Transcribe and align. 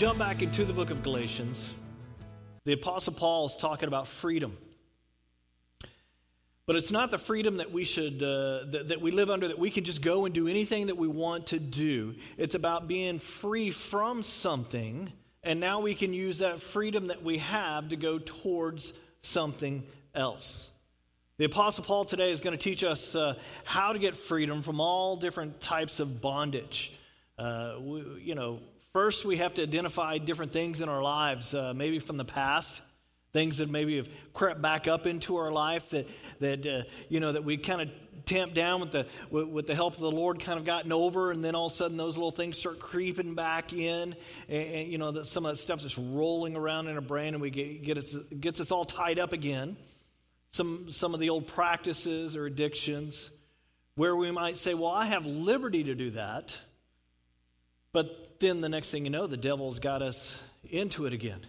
jump 0.00 0.18
back 0.18 0.40
into 0.40 0.64
the 0.64 0.72
book 0.72 0.90
of 0.90 1.02
Galatians, 1.02 1.74
the 2.64 2.72
Apostle 2.72 3.12
Paul 3.12 3.44
is 3.44 3.54
talking 3.54 3.86
about 3.86 4.08
freedom. 4.08 4.56
But 6.64 6.76
it's 6.76 6.90
not 6.90 7.10
the 7.10 7.18
freedom 7.18 7.58
that 7.58 7.70
we 7.70 7.84
should 7.84 8.22
uh, 8.22 8.64
that, 8.70 8.86
that 8.88 9.02
we 9.02 9.10
live 9.10 9.28
under 9.28 9.48
that 9.48 9.58
we 9.58 9.68
can 9.68 9.84
just 9.84 10.00
go 10.00 10.24
and 10.24 10.34
do 10.34 10.48
anything 10.48 10.86
that 10.86 10.96
we 10.96 11.06
want 11.06 11.48
to 11.48 11.58
do. 11.58 12.14
It's 12.38 12.54
about 12.54 12.88
being 12.88 13.18
free 13.18 13.70
from 13.70 14.22
something, 14.22 15.12
and 15.42 15.60
now 15.60 15.80
we 15.80 15.94
can 15.94 16.14
use 16.14 16.38
that 16.38 16.60
freedom 16.60 17.08
that 17.08 17.22
we 17.22 17.36
have 17.36 17.90
to 17.90 17.96
go 17.96 18.18
towards 18.18 18.94
something 19.20 19.82
else. 20.14 20.70
The 21.36 21.44
Apostle 21.44 21.84
Paul 21.84 22.06
today 22.06 22.30
is 22.30 22.40
going 22.40 22.56
to 22.56 22.62
teach 22.62 22.84
us 22.84 23.14
uh, 23.14 23.34
how 23.64 23.92
to 23.92 23.98
get 23.98 24.16
freedom 24.16 24.62
from 24.62 24.80
all 24.80 25.16
different 25.16 25.60
types 25.60 26.00
of 26.00 26.22
bondage. 26.22 26.90
Uh, 27.38 27.74
we, 27.78 28.22
you 28.22 28.34
know, 28.34 28.60
first 28.92 29.24
we 29.24 29.36
have 29.36 29.54
to 29.54 29.62
identify 29.62 30.18
different 30.18 30.52
things 30.52 30.80
in 30.80 30.88
our 30.88 31.02
lives, 31.02 31.54
uh, 31.54 31.72
maybe 31.74 31.98
from 31.98 32.16
the 32.16 32.24
past 32.24 32.82
things 33.32 33.58
that 33.58 33.70
maybe 33.70 33.96
have 33.96 34.08
crept 34.32 34.60
back 34.60 34.88
up 34.88 35.06
into 35.06 35.36
our 35.36 35.50
life 35.50 35.90
that 35.90 36.08
that 36.40 36.66
uh, 36.66 36.82
you 37.08 37.20
know 37.20 37.32
that 37.32 37.44
we 37.44 37.56
kind 37.56 37.82
of 37.82 37.90
tamped 38.24 38.54
down 38.54 38.80
with 38.80 38.92
the 38.92 39.06
with, 39.30 39.48
with, 39.48 39.66
the 39.66 39.74
help 39.74 39.94
of 39.94 40.00
the 40.00 40.10
Lord, 40.10 40.40
kind 40.40 40.58
of 40.58 40.64
gotten 40.64 40.92
over, 40.92 41.30
and 41.30 41.44
then 41.44 41.54
all 41.54 41.66
of 41.66 41.72
a 41.72 41.74
sudden 41.74 41.96
those 41.96 42.16
little 42.16 42.30
things 42.30 42.58
start 42.58 42.78
creeping 42.78 43.34
back 43.34 43.72
in, 43.72 44.14
and, 44.48 44.74
and 44.74 44.88
you 44.88 44.98
know 44.98 45.12
that 45.12 45.26
some 45.26 45.46
of 45.46 45.52
that 45.52 45.56
stuff 45.58 45.84
is 45.84 45.96
rolling 45.96 46.56
around 46.56 46.88
in 46.88 46.94
our 46.94 47.00
brain, 47.00 47.34
and 47.34 47.42
we 47.42 47.50
get, 47.50 47.82
get 47.82 47.98
it 47.98 48.40
gets 48.40 48.60
us 48.60 48.70
all 48.70 48.84
tied 48.84 49.18
up 49.18 49.32
again. 49.32 49.76
Some 50.50 50.90
some 50.90 51.14
of 51.14 51.20
the 51.20 51.30
old 51.30 51.46
practices 51.46 52.36
or 52.36 52.46
addictions, 52.46 53.30
where 53.94 54.16
we 54.16 54.30
might 54.30 54.56
say, 54.56 54.74
"Well, 54.74 54.90
I 54.90 55.06
have 55.06 55.26
liberty 55.26 55.84
to 55.84 55.94
do 55.94 56.10
that," 56.10 56.58
but 57.92 58.38
then 58.40 58.60
the 58.60 58.68
next 58.68 58.90
thing 58.90 59.04
you 59.04 59.10
know, 59.10 59.26
the 59.26 59.36
devil's 59.36 59.78
got 59.78 60.02
us 60.02 60.42
into 60.70 61.06
it 61.06 61.12
again. 61.12 61.40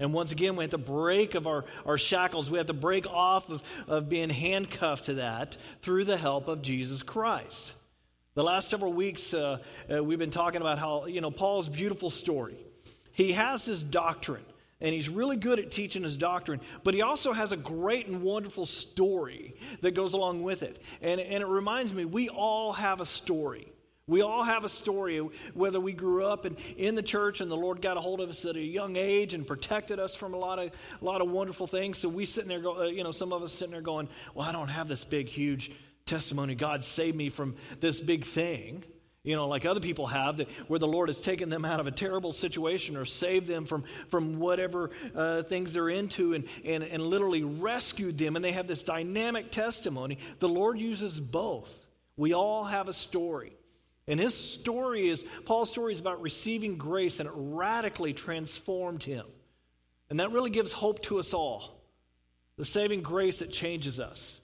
And 0.00 0.12
once 0.12 0.30
again, 0.30 0.54
we 0.54 0.62
have 0.62 0.70
to 0.70 0.78
break 0.78 1.34
of 1.34 1.48
our, 1.48 1.64
our 1.84 1.98
shackles. 1.98 2.50
We 2.50 2.58
have 2.58 2.68
to 2.68 2.72
break 2.72 3.06
off 3.08 3.50
of, 3.50 3.62
of 3.88 4.08
being 4.08 4.30
handcuffed 4.30 5.06
to 5.06 5.14
that 5.14 5.56
through 5.82 6.04
the 6.04 6.16
help 6.16 6.46
of 6.46 6.62
Jesus 6.62 7.02
Christ. 7.02 7.74
The 8.34 8.44
last 8.44 8.68
several 8.68 8.92
weeks, 8.92 9.34
uh, 9.34 9.58
uh, 9.92 10.04
we've 10.04 10.20
been 10.20 10.30
talking 10.30 10.60
about 10.60 10.78
how, 10.78 11.06
you 11.06 11.20
know, 11.20 11.32
Paul's 11.32 11.68
beautiful 11.68 12.10
story. 12.10 12.56
He 13.12 13.32
has 13.32 13.64
his 13.64 13.82
doctrine, 13.82 14.44
and 14.80 14.94
he's 14.94 15.08
really 15.08 15.34
good 15.34 15.58
at 15.58 15.72
teaching 15.72 16.04
his 16.04 16.16
doctrine, 16.16 16.60
but 16.84 16.94
he 16.94 17.02
also 17.02 17.32
has 17.32 17.50
a 17.50 17.56
great 17.56 18.06
and 18.06 18.22
wonderful 18.22 18.66
story 18.66 19.56
that 19.80 19.96
goes 19.96 20.12
along 20.12 20.44
with 20.44 20.62
it. 20.62 20.80
And, 21.02 21.20
and 21.20 21.42
it 21.42 21.48
reminds 21.48 21.92
me, 21.92 22.04
we 22.04 22.28
all 22.28 22.72
have 22.74 23.00
a 23.00 23.06
story. 23.06 23.66
We 24.08 24.22
all 24.22 24.42
have 24.42 24.64
a 24.64 24.68
story, 24.68 25.18
whether 25.54 25.78
we 25.78 25.92
grew 25.92 26.24
up 26.24 26.46
in, 26.46 26.56
in 26.76 26.94
the 26.94 27.02
church 27.02 27.40
and 27.40 27.50
the 27.50 27.56
Lord 27.56 27.80
got 27.80 27.96
a 27.96 28.00
hold 28.00 28.20
of 28.20 28.30
us 28.30 28.44
at 28.44 28.56
a 28.56 28.60
young 28.60 28.96
age 28.96 29.34
and 29.34 29.46
protected 29.46 30.00
us 30.00 30.16
from 30.16 30.34
a 30.34 30.38
lot 30.38 30.58
of, 30.58 30.72
a 31.00 31.04
lot 31.04 31.20
of 31.20 31.30
wonderful 31.30 31.66
things. 31.66 31.98
So 31.98 32.08
we 32.08 32.24
sitting 32.24 32.48
there, 32.48 32.60
go, 32.60 32.80
uh, 32.80 32.84
you 32.86 33.04
know, 33.04 33.12
some 33.12 33.32
of 33.32 33.42
us 33.42 33.52
sitting 33.52 33.72
there 33.72 33.82
going, 33.82 34.08
well, 34.34 34.48
I 34.48 34.52
don't 34.52 34.68
have 34.68 34.88
this 34.88 35.04
big, 35.04 35.28
huge 35.28 35.70
testimony. 36.06 36.54
God 36.54 36.84
saved 36.84 37.16
me 37.16 37.28
from 37.28 37.54
this 37.80 38.00
big 38.00 38.24
thing 38.24 38.82
you 39.28 39.36
know, 39.36 39.46
like 39.46 39.66
other 39.66 39.80
people 39.80 40.06
have, 40.06 40.38
that 40.38 40.48
where 40.68 40.78
the 40.78 40.88
Lord 40.88 41.10
has 41.10 41.20
taken 41.20 41.50
them 41.50 41.64
out 41.66 41.80
of 41.80 41.86
a 41.86 41.90
terrible 41.90 42.32
situation 42.32 42.96
or 42.96 43.04
saved 43.04 43.46
them 43.46 43.66
from, 43.66 43.84
from 44.08 44.38
whatever 44.38 44.90
uh, 45.14 45.42
things 45.42 45.74
they're 45.74 45.90
into 45.90 46.32
and, 46.32 46.46
and, 46.64 46.82
and 46.82 47.02
literally 47.02 47.42
rescued 47.42 48.16
them. 48.16 48.36
And 48.36 48.44
they 48.44 48.52
have 48.52 48.66
this 48.66 48.82
dynamic 48.82 49.50
testimony. 49.50 50.16
The 50.38 50.48
Lord 50.48 50.80
uses 50.80 51.20
both. 51.20 51.86
We 52.16 52.32
all 52.32 52.64
have 52.64 52.88
a 52.88 52.94
story. 52.94 53.57
And 54.08 54.18
his 54.18 54.34
story 54.34 55.08
is, 55.08 55.22
Paul's 55.44 55.70
story 55.70 55.92
is 55.92 56.00
about 56.00 56.22
receiving 56.22 56.78
grace, 56.78 57.20
and 57.20 57.28
it 57.28 57.32
radically 57.36 58.14
transformed 58.14 59.04
him. 59.04 59.26
And 60.08 60.18
that 60.20 60.32
really 60.32 60.50
gives 60.50 60.72
hope 60.72 61.02
to 61.02 61.18
us 61.18 61.34
all. 61.34 61.78
The 62.56 62.64
saving 62.64 63.02
grace 63.02 63.40
that 63.40 63.52
changes 63.52 64.00
us. 64.00 64.40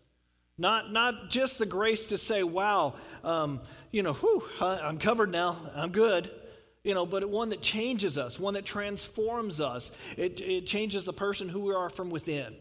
Not, 0.58 0.92
not 0.92 1.30
just 1.30 1.58
the 1.58 1.66
grace 1.66 2.06
to 2.06 2.18
say, 2.18 2.44
wow, 2.44 2.94
um, 3.24 3.60
you 3.90 4.02
know, 4.02 4.12
whew, 4.12 4.44
I'm 4.60 4.98
covered 4.98 5.32
now, 5.32 5.56
I'm 5.74 5.90
good. 5.90 6.30
You 6.84 6.92
know, 6.92 7.06
but 7.06 7.28
one 7.28 7.48
that 7.48 7.62
changes 7.62 8.18
us, 8.18 8.38
one 8.38 8.54
that 8.54 8.66
transforms 8.66 9.60
us. 9.60 9.90
It, 10.18 10.42
it 10.42 10.66
changes 10.66 11.06
the 11.06 11.14
person 11.14 11.48
who 11.48 11.60
we 11.60 11.74
are 11.74 11.88
from 11.88 12.10
within. 12.10 12.54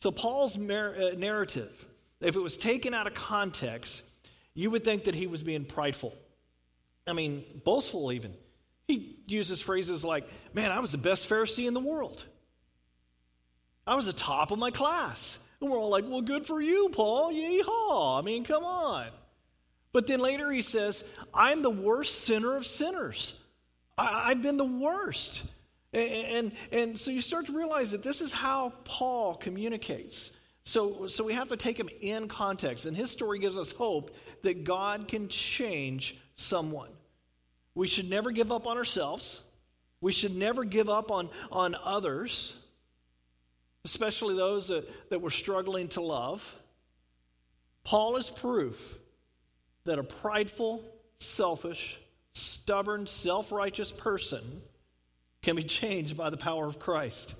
So, 0.00 0.10
Paul's 0.10 0.56
mer- 0.56 0.96
uh, 0.98 1.18
narrative, 1.18 1.86
if 2.22 2.34
it 2.34 2.40
was 2.40 2.56
taken 2.56 2.94
out 2.94 3.06
of 3.06 3.14
context, 3.14 4.02
you 4.54 4.70
would 4.70 4.84
think 4.84 5.04
that 5.04 5.14
he 5.14 5.26
was 5.26 5.42
being 5.42 5.66
prideful. 5.66 6.14
I 7.06 7.12
mean, 7.12 7.44
boastful 7.64 8.12
even. 8.12 8.34
He 8.86 9.18
uses 9.26 9.60
phrases 9.60 10.04
like, 10.04 10.28
Man, 10.52 10.70
I 10.70 10.80
was 10.80 10.92
the 10.92 10.98
best 10.98 11.28
Pharisee 11.28 11.66
in 11.66 11.74
the 11.74 11.80
world. 11.80 12.24
I 13.86 13.94
was 13.94 14.06
the 14.06 14.12
top 14.12 14.50
of 14.50 14.58
my 14.58 14.70
class. 14.70 15.38
And 15.60 15.70
we're 15.70 15.78
all 15.78 15.90
like, 15.90 16.04
Well, 16.06 16.22
good 16.22 16.46
for 16.46 16.60
you, 16.60 16.90
Paul. 16.90 17.32
Yeehaw. 17.32 18.18
I 18.18 18.22
mean, 18.22 18.44
come 18.44 18.64
on. 18.64 19.06
But 19.92 20.06
then 20.06 20.20
later 20.20 20.50
he 20.50 20.62
says, 20.62 21.04
I'm 21.34 21.62
the 21.62 21.70
worst 21.70 22.20
sinner 22.20 22.56
of 22.56 22.66
sinners. 22.66 23.34
I, 23.98 24.30
have 24.30 24.42
been 24.42 24.56
the 24.56 24.64
worst. 24.64 25.44
And, 25.92 26.10
and, 26.10 26.52
and 26.72 26.98
so 26.98 27.10
you 27.10 27.20
start 27.20 27.46
to 27.46 27.52
realize 27.52 27.90
that 27.90 28.02
this 28.02 28.22
is 28.22 28.32
how 28.32 28.72
Paul 28.84 29.34
communicates. 29.34 30.32
So, 30.64 31.08
so 31.08 31.24
we 31.24 31.34
have 31.34 31.48
to 31.48 31.56
take 31.56 31.78
him 31.78 31.90
in 32.00 32.28
context. 32.28 32.86
And 32.86 32.96
his 32.96 33.10
story 33.10 33.38
gives 33.38 33.58
us 33.58 33.72
hope 33.72 34.16
that 34.42 34.64
God 34.64 35.08
can 35.08 35.28
change 35.28 36.16
someone. 36.36 36.90
We 37.74 37.86
should 37.86 38.08
never 38.08 38.30
give 38.30 38.52
up 38.52 38.66
on 38.66 38.76
ourselves. 38.76 39.42
We 40.00 40.12
should 40.12 40.36
never 40.36 40.64
give 40.64 40.88
up 40.88 41.10
on, 41.10 41.30
on 41.50 41.76
others, 41.82 42.56
especially 43.84 44.34
those 44.36 44.68
that, 44.68 45.10
that 45.10 45.20
we're 45.20 45.30
struggling 45.30 45.88
to 45.88 46.00
love. 46.00 46.54
Paul 47.84 48.16
is 48.16 48.28
proof 48.28 48.98
that 49.84 49.98
a 49.98 50.02
prideful, 50.02 50.84
selfish, 51.18 52.00
stubborn, 52.32 53.06
self 53.06 53.52
righteous 53.52 53.92
person 53.92 54.62
can 55.42 55.56
be 55.56 55.62
changed 55.62 56.16
by 56.16 56.30
the 56.30 56.36
power 56.36 56.66
of 56.66 56.78
Christ 56.78 57.34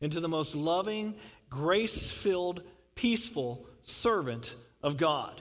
into 0.00 0.20
the 0.20 0.28
most 0.28 0.54
loving 0.54 1.14
grace 1.48 2.10
filled, 2.10 2.62
peaceful 2.94 3.66
servant 3.82 4.54
of 4.82 4.96
God. 4.96 5.40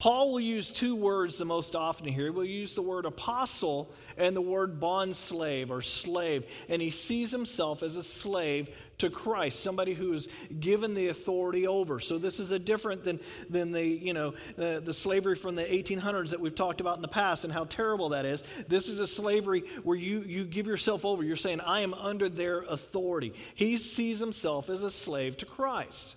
Paul 0.00 0.30
will 0.30 0.40
use 0.40 0.70
two 0.70 0.94
words 0.94 1.38
the 1.38 1.44
most 1.44 1.74
often 1.74 2.06
here. 2.06 2.30
We'll 2.30 2.44
use 2.44 2.72
the 2.72 2.82
word 2.82 3.04
apostle 3.04 3.92
and 4.16 4.36
the 4.36 4.40
word 4.40 4.78
bond 4.78 5.16
slave 5.16 5.72
or 5.72 5.82
slave. 5.82 6.46
And 6.68 6.80
he 6.80 6.90
sees 6.90 7.32
himself 7.32 7.82
as 7.82 7.96
a 7.96 8.04
slave 8.04 8.70
to 8.98 9.10
Christ, 9.10 9.58
somebody 9.58 9.94
who 9.94 10.12
is 10.12 10.28
given 10.60 10.94
the 10.94 11.08
authority 11.08 11.66
over. 11.66 11.98
So 11.98 12.16
this 12.16 12.38
is 12.38 12.52
a 12.52 12.60
different 12.60 13.02
than, 13.02 13.18
than 13.50 13.72
the, 13.72 13.84
you 13.84 14.12
know, 14.12 14.34
uh, 14.56 14.78
the 14.78 14.94
slavery 14.94 15.34
from 15.34 15.56
the 15.56 15.64
1800s 15.64 16.30
that 16.30 16.38
we've 16.38 16.54
talked 16.54 16.80
about 16.80 16.94
in 16.94 17.02
the 17.02 17.08
past 17.08 17.42
and 17.42 17.52
how 17.52 17.64
terrible 17.64 18.10
that 18.10 18.24
is. 18.24 18.44
This 18.68 18.88
is 18.88 19.00
a 19.00 19.06
slavery 19.06 19.64
where 19.82 19.96
you, 19.96 20.20
you 20.20 20.44
give 20.44 20.68
yourself 20.68 21.04
over. 21.04 21.24
You're 21.24 21.34
saying, 21.34 21.60
I 21.60 21.80
am 21.80 21.92
under 21.92 22.28
their 22.28 22.60
authority. 22.60 23.34
He 23.56 23.76
sees 23.76 24.20
himself 24.20 24.70
as 24.70 24.82
a 24.82 24.92
slave 24.92 25.36
to 25.38 25.46
Christ. 25.46 26.14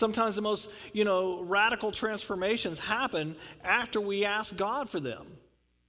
Sometimes 0.00 0.34
the 0.34 0.40
most, 0.40 0.70
you 0.94 1.04
know, 1.04 1.42
radical 1.42 1.92
transformations 1.92 2.78
happen 2.78 3.36
after 3.62 4.00
we 4.00 4.24
ask 4.24 4.56
God 4.56 4.88
for 4.88 4.98
them. 4.98 5.26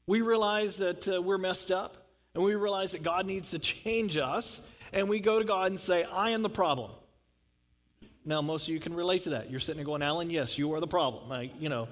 We 0.05 0.19
realize 0.19 0.79
that 0.79 1.07
uh, 1.07 1.21
we're 1.21 1.37
messed 1.37 1.71
up 1.71 1.95
and 2.35 2.43
we 2.43 2.55
realize 2.55 2.91
that 2.91 3.03
God 3.03 3.25
needs 3.25 3.51
to 3.51 3.59
change 3.59 4.17
us 4.17 4.59
and 4.91 5.07
we 5.07 5.21
go 5.21 5.39
to 5.39 5.45
God 5.45 5.71
and 5.71 5.79
say, 5.79 6.03
I 6.03 6.31
am 6.31 6.41
the 6.41 6.49
problem. 6.49 6.91
Now, 8.25 8.41
most 8.41 8.67
of 8.67 8.73
you 8.73 8.81
can 8.81 8.93
relate 8.95 9.21
to 9.21 9.29
that. 9.29 9.49
You're 9.49 9.61
sitting 9.61 9.77
there 9.77 9.85
going, 9.85 10.01
Alan, 10.01 10.29
yes, 10.29 10.57
you 10.57 10.73
are 10.73 10.81
the 10.81 10.87
problem. 10.87 11.31
I, 11.31 11.49
you 11.57 11.69
know, 11.69 11.87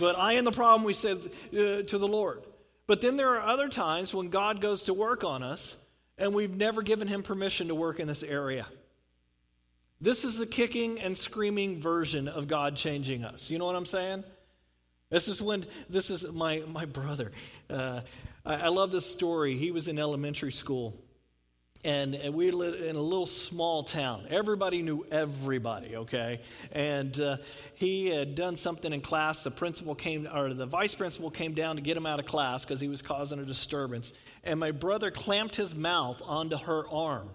but 0.00 0.18
I 0.18 0.32
am 0.32 0.44
the 0.44 0.50
problem, 0.50 0.82
we 0.82 0.94
said 0.94 1.18
uh, 1.56 1.82
to 1.82 1.96
the 1.96 2.08
Lord. 2.08 2.42
But 2.88 3.02
then 3.02 3.16
there 3.16 3.36
are 3.36 3.48
other 3.48 3.68
times 3.68 4.12
when 4.12 4.30
God 4.30 4.60
goes 4.60 4.82
to 4.84 4.94
work 4.94 5.22
on 5.22 5.44
us 5.44 5.76
and 6.18 6.34
we've 6.34 6.56
never 6.56 6.82
given 6.82 7.06
him 7.06 7.22
permission 7.22 7.68
to 7.68 7.74
work 7.76 8.00
in 8.00 8.08
this 8.08 8.24
area. 8.24 8.66
This 10.02 10.24
is 10.24 10.36
the 10.36 10.46
kicking 10.46 10.98
and 11.00 11.16
screaming 11.16 11.80
version 11.80 12.26
of 12.26 12.48
God 12.48 12.74
changing 12.74 13.24
us. 13.24 13.52
You 13.52 13.58
know 13.60 13.66
what 13.66 13.76
I'm 13.76 13.86
saying? 13.86 14.24
This 15.10 15.28
is 15.28 15.40
when, 15.40 15.64
this 15.88 16.10
is 16.10 16.26
my, 16.26 16.64
my 16.66 16.86
brother. 16.86 17.30
Uh, 17.70 18.00
I, 18.44 18.62
I 18.62 18.68
love 18.68 18.90
this 18.90 19.06
story. 19.06 19.56
He 19.56 19.70
was 19.70 19.86
in 19.86 20.00
elementary 20.00 20.50
school. 20.50 20.98
And, 21.84 22.16
and, 22.16 22.34
we 22.34 22.50
lived 22.50 22.80
in 22.80 22.96
a 22.96 23.00
little 23.00 23.26
small 23.26 23.84
town. 23.84 24.26
Everybody 24.28 24.82
knew 24.82 25.06
everybody, 25.12 25.96
okay? 25.96 26.40
And 26.72 27.18
uh, 27.20 27.36
he 27.74 28.08
had 28.08 28.34
done 28.34 28.56
something 28.56 28.92
in 28.92 29.02
class. 29.02 29.44
The 29.44 29.52
principal 29.52 29.94
came, 29.94 30.26
or 30.34 30.52
the 30.52 30.66
vice 30.66 30.96
principal 30.96 31.30
came 31.30 31.54
down 31.54 31.76
to 31.76 31.82
get 31.82 31.96
him 31.96 32.06
out 32.06 32.18
of 32.18 32.26
class 32.26 32.64
because 32.64 32.80
he 32.80 32.88
was 32.88 33.02
causing 33.02 33.38
a 33.38 33.44
disturbance. 33.44 34.12
And 34.42 34.58
my 34.58 34.72
brother 34.72 35.12
clamped 35.12 35.54
his 35.54 35.76
mouth 35.76 36.20
onto 36.24 36.56
her 36.56 36.88
arm. 36.88 37.30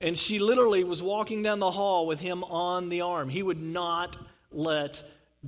And 0.00 0.18
she 0.18 0.38
literally 0.38 0.84
was 0.84 1.02
walking 1.02 1.42
down 1.42 1.58
the 1.58 1.70
hall 1.70 2.06
with 2.06 2.20
him 2.20 2.44
on 2.44 2.88
the 2.88 3.00
arm. 3.00 3.28
He 3.28 3.42
would 3.42 3.60
not 3.60 4.16
let 4.52 5.02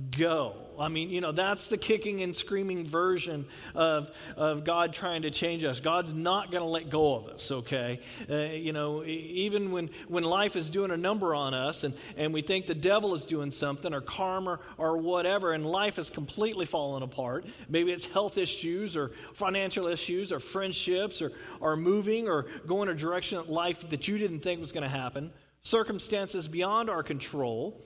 go. 0.09 0.55
I 0.79 0.87
mean, 0.87 1.09
you 1.09 1.19
know, 1.19 1.33
that's 1.33 1.67
the 1.67 1.77
kicking 1.77 2.23
and 2.23 2.33
screaming 2.33 2.85
version 2.87 3.45
of, 3.75 4.15
of 4.37 4.63
God 4.63 4.93
trying 4.93 5.23
to 5.23 5.31
change 5.31 5.65
us. 5.65 5.81
God's 5.81 6.13
not 6.13 6.49
going 6.49 6.63
to 6.63 6.69
let 6.69 6.89
go 6.89 7.15
of 7.15 7.27
us, 7.27 7.51
okay? 7.51 7.99
Uh, 8.29 8.35
you 8.35 8.71
know, 8.71 9.03
even 9.03 9.71
when, 9.71 9.89
when 10.07 10.23
life 10.23 10.55
is 10.55 10.69
doing 10.69 10.91
a 10.91 10.97
number 10.97 11.35
on 11.35 11.53
us 11.53 11.83
and, 11.83 11.93
and 12.15 12.33
we 12.33 12.41
think 12.41 12.67
the 12.67 12.73
devil 12.73 13.13
is 13.13 13.25
doing 13.25 13.51
something 13.51 13.93
or 13.93 13.99
karma 13.99 14.59
or, 14.77 14.97
whatever, 14.97 15.51
and 15.51 15.65
life 15.65 15.99
is 15.99 16.09
completely 16.09 16.65
falling 16.65 17.03
apart, 17.03 17.45
maybe 17.67 17.91
it's 17.91 18.05
health 18.05 18.37
issues 18.37 18.95
or 18.95 19.11
financial 19.33 19.87
issues 19.87 20.31
or 20.31 20.39
friendships 20.39 21.21
or, 21.21 21.33
or 21.59 21.75
moving 21.75 22.29
or 22.29 22.45
going 22.65 22.87
a 22.87 22.93
direction 22.93 23.37
of 23.39 23.49
life 23.49 23.89
that 23.89 24.07
you 24.07 24.17
didn't 24.17 24.39
think 24.39 24.61
was 24.61 24.71
going 24.71 24.83
to 24.83 24.89
happen, 24.89 25.31
circumstances 25.63 26.47
beyond 26.47 26.89
our 26.89 27.03
control 27.03 27.81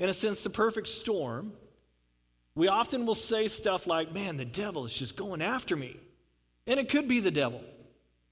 in 0.00 0.08
a 0.08 0.14
sense, 0.14 0.42
the 0.42 0.50
perfect 0.50 0.88
storm, 0.88 1.52
we 2.54 2.66
often 2.68 3.06
will 3.06 3.14
say 3.14 3.46
stuff 3.48 3.86
like, 3.86 4.12
man, 4.12 4.38
the 4.38 4.44
devil 4.44 4.84
is 4.86 4.94
just 4.94 5.16
going 5.16 5.42
after 5.42 5.76
me. 5.76 5.96
And 6.66 6.80
it 6.80 6.88
could 6.88 7.06
be 7.06 7.20
the 7.20 7.30
devil. 7.30 7.62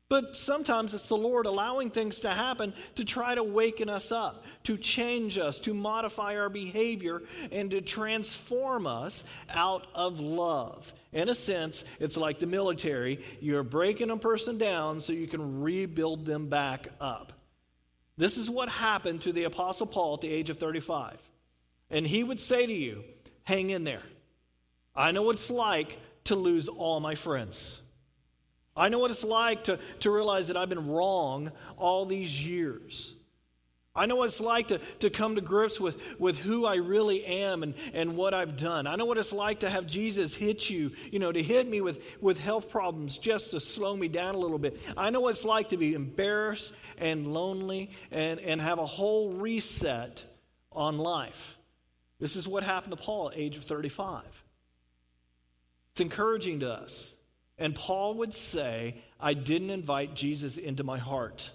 But 0.08 0.34
sometimes 0.34 0.94
it's 0.94 1.08
the 1.08 1.16
Lord 1.16 1.44
allowing 1.44 1.90
things 1.90 2.20
to 2.20 2.30
happen 2.30 2.72
to 2.94 3.04
try 3.04 3.34
to 3.34 3.42
waken 3.42 3.90
us 3.90 4.10
up, 4.10 4.44
to 4.64 4.78
change 4.78 5.36
us, 5.36 5.60
to 5.60 5.74
modify 5.74 6.38
our 6.38 6.48
behavior, 6.48 7.20
and 7.52 7.70
to 7.72 7.82
transform 7.82 8.86
us 8.86 9.24
out 9.50 9.86
of 9.94 10.20
love. 10.20 10.90
In 11.12 11.28
a 11.28 11.34
sense, 11.34 11.84
it's 12.00 12.16
like 12.16 12.38
the 12.38 12.46
military. 12.46 13.22
You're 13.40 13.62
breaking 13.62 14.10
a 14.10 14.16
person 14.16 14.56
down 14.56 15.00
so 15.00 15.12
you 15.12 15.26
can 15.26 15.60
rebuild 15.60 16.24
them 16.24 16.48
back 16.48 16.88
up. 16.98 17.34
This 18.16 18.38
is 18.38 18.48
what 18.48 18.70
happened 18.70 19.20
to 19.22 19.32
the 19.32 19.44
Apostle 19.44 19.86
Paul 19.86 20.14
at 20.14 20.22
the 20.22 20.32
age 20.32 20.48
of 20.48 20.56
35. 20.56 21.27
And 21.90 22.06
he 22.06 22.22
would 22.22 22.40
say 22.40 22.66
to 22.66 22.72
you, 22.72 23.04
Hang 23.44 23.70
in 23.70 23.84
there. 23.84 24.02
I 24.94 25.12
know 25.12 25.22
what 25.22 25.36
it's 25.36 25.50
like 25.50 25.98
to 26.24 26.36
lose 26.36 26.68
all 26.68 27.00
my 27.00 27.14
friends. 27.14 27.80
I 28.76 28.90
know 28.90 28.98
what 28.98 29.10
it's 29.10 29.24
like 29.24 29.64
to, 29.64 29.78
to 30.00 30.10
realize 30.10 30.48
that 30.48 30.56
I've 30.56 30.68
been 30.68 30.86
wrong 30.86 31.50
all 31.78 32.04
these 32.04 32.46
years. 32.46 33.14
I 33.94 34.06
know 34.06 34.16
what 34.16 34.26
it's 34.26 34.40
like 34.40 34.68
to, 34.68 34.78
to 35.00 35.10
come 35.10 35.34
to 35.34 35.40
grips 35.40 35.80
with, 35.80 36.00
with 36.20 36.38
who 36.38 36.64
I 36.64 36.76
really 36.76 37.24
am 37.24 37.64
and, 37.64 37.74
and 37.92 38.16
what 38.16 38.32
I've 38.32 38.56
done. 38.56 38.86
I 38.86 38.94
know 38.94 39.06
what 39.06 39.18
it's 39.18 39.32
like 39.32 39.60
to 39.60 39.70
have 39.70 39.86
Jesus 39.86 40.36
hit 40.36 40.70
you, 40.70 40.92
you 41.10 41.18
know, 41.18 41.32
to 41.32 41.42
hit 41.42 41.68
me 41.68 41.80
with, 41.80 42.00
with 42.20 42.38
health 42.38 42.70
problems 42.70 43.18
just 43.18 43.50
to 43.50 43.60
slow 43.60 43.96
me 43.96 44.06
down 44.06 44.36
a 44.36 44.38
little 44.38 44.58
bit. 44.58 44.78
I 44.96 45.10
know 45.10 45.20
what 45.20 45.30
it's 45.30 45.44
like 45.44 45.70
to 45.70 45.76
be 45.76 45.94
embarrassed 45.94 46.72
and 46.98 47.32
lonely 47.34 47.90
and, 48.12 48.38
and 48.38 48.60
have 48.60 48.78
a 48.78 48.86
whole 48.86 49.32
reset 49.32 50.24
on 50.70 50.98
life. 50.98 51.57
This 52.18 52.36
is 52.36 52.48
what 52.48 52.62
happened 52.62 52.96
to 52.96 53.02
Paul 53.02 53.30
at 53.30 53.38
age 53.38 53.56
of 53.56 53.64
35. 53.64 54.22
It's 55.92 56.00
encouraging 56.00 56.60
to 56.60 56.72
us. 56.72 57.12
And 57.58 57.74
Paul 57.74 58.14
would 58.14 58.32
say, 58.32 59.02
I 59.18 59.34
didn't 59.34 59.70
invite 59.70 60.14
Jesus 60.14 60.56
into 60.56 60.84
my 60.84 60.98
heart. 60.98 61.50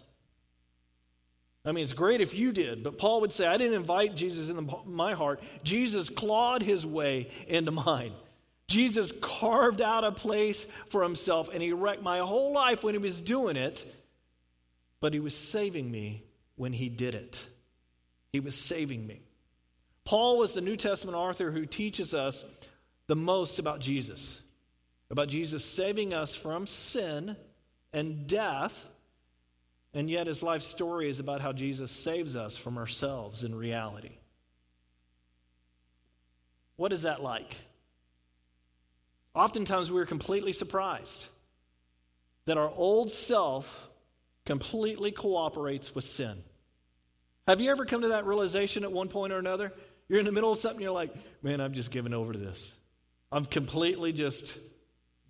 I 1.65 1.71
mean, 1.71 1.85
it's 1.85 1.93
great 1.93 2.19
if 2.19 2.37
you 2.37 2.51
did, 2.51 2.83
but 2.83 2.97
Paul 2.97 3.21
would 3.21 3.31
say, 3.31 3.47
I 3.47 3.55
didn't 3.55 3.75
invite 3.75 4.15
Jesus 4.15 4.49
into 4.49 4.79
my 4.85 5.13
heart. 5.13 5.41
Jesus 5.63 6.09
clawed 6.09 6.61
his 6.61 6.85
way 6.85 7.29
into 7.47 7.71
mine. 7.71 8.11
Jesus 8.67 9.13
carved 9.21 9.81
out 9.81 10.03
a 10.03 10.11
place 10.11 10.65
for 10.87 11.03
himself, 11.03 11.49
and 11.53 11.61
he 11.61 11.71
wrecked 11.71 12.01
my 12.01 12.19
whole 12.19 12.51
life 12.51 12.83
when 12.83 12.93
he 12.93 12.99
was 12.99 13.21
doing 13.21 13.55
it, 13.55 13.85
but 14.99 15.13
he 15.13 15.21
was 15.21 15.35
saving 15.35 15.89
me 15.89 16.23
when 16.55 16.73
he 16.73 16.89
did 16.89 17.15
it. 17.15 17.45
He 18.33 18.41
was 18.41 18.55
saving 18.55 19.05
me. 19.07 19.21
Paul 20.05 20.37
was 20.37 20.53
the 20.53 20.61
New 20.61 20.75
Testament 20.75 21.17
author 21.17 21.51
who 21.51 21.65
teaches 21.65 22.13
us 22.13 22.45
the 23.07 23.15
most 23.15 23.59
about 23.59 23.79
Jesus, 23.79 24.41
about 25.09 25.27
Jesus 25.27 25.63
saving 25.63 26.13
us 26.13 26.35
from 26.35 26.67
sin 26.67 27.35
and 27.93 28.27
death, 28.27 28.85
and 29.93 30.09
yet 30.09 30.27
his 30.27 30.43
life 30.43 30.61
story 30.61 31.09
is 31.09 31.19
about 31.19 31.41
how 31.41 31.53
Jesus 31.53 31.91
saves 31.91 32.35
us 32.35 32.57
from 32.57 32.77
ourselves 32.77 33.43
in 33.43 33.55
reality. 33.55 34.17
What 36.75 36.91
is 36.91 37.03
that 37.03 37.21
like? 37.21 37.55
Oftentimes 39.35 39.91
we're 39.91 40.05
completely 40.05 40.51
surprised 40.51 41.27
that 42.45 42.57
our 42.57 42.71
old 42.75 43.11
self 43.11 43.89
completely 44.45 45.11
cooperates 45.11 45.95
with 45.95 46.03
sin. 46.03 46.43
Have 47.47 47.61
you 47.61 47.71
ever 47.71 47.85
come 47.85 48.01
to 48.01 48.09
that 48.09 48.25
realization 48.25 48.83
at 48.83 48.91
one 48.91 49.07
point 49.07 49.33
or 49.33 49.37
another? 49.37 49.73
You're 50.13 50.19
in 50.19 50.27
the 50.27 50.31
middle 50.31 50.51
of 50.51 50.59
something, 50.59 50.79
you're 50.79 50.91
like, 50.91 51.11
man, 51.41 51.59
I'm 51.59 51.73
just 51.73 51.89
given 51.89 52.13
over 52.13 52.33
to 52.33 52.37
this. 52.37 52.71
I'm 53.31 53.45
completely 53.45 54.13
just 54.13 54.59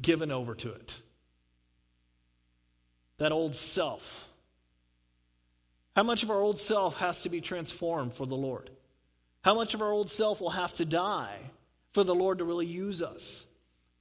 given 0.02 0.30
over 0.30 0.56
to 0.56 0.74
it. 0.74 0.98
That 3.18 3.32
old 3.32 3.56
self. 3.56 4.28
How 5.96 6.04
much 6.04 6.24
of 6.24 6.32
our 6.32 6.42
old 6.42 6.60
self 6.60 6.98
has 6.98 7.22
to 7.22 7.30
be 7.30 7.40
transformed 7.40 8.14
for 8.14 8.26
the 8.26 8.36
Lord? 8.36 8.72
How 9.42 9.56
much 9.56 9.74
of 9.74 9.82
our 9.82 9.90
old 9.90 10.10
self 10.10 10.42
will 10.42 10.50
have 10.50 10.74
to 10.74 10.84
die 10.84 11.38
for 11.94 12.04
the 12.04 12.14
Lord 12.14 12.40
to 12.40 12.44
really 12.44 12.66
use 12.66 13.02
us? 13.02 13.46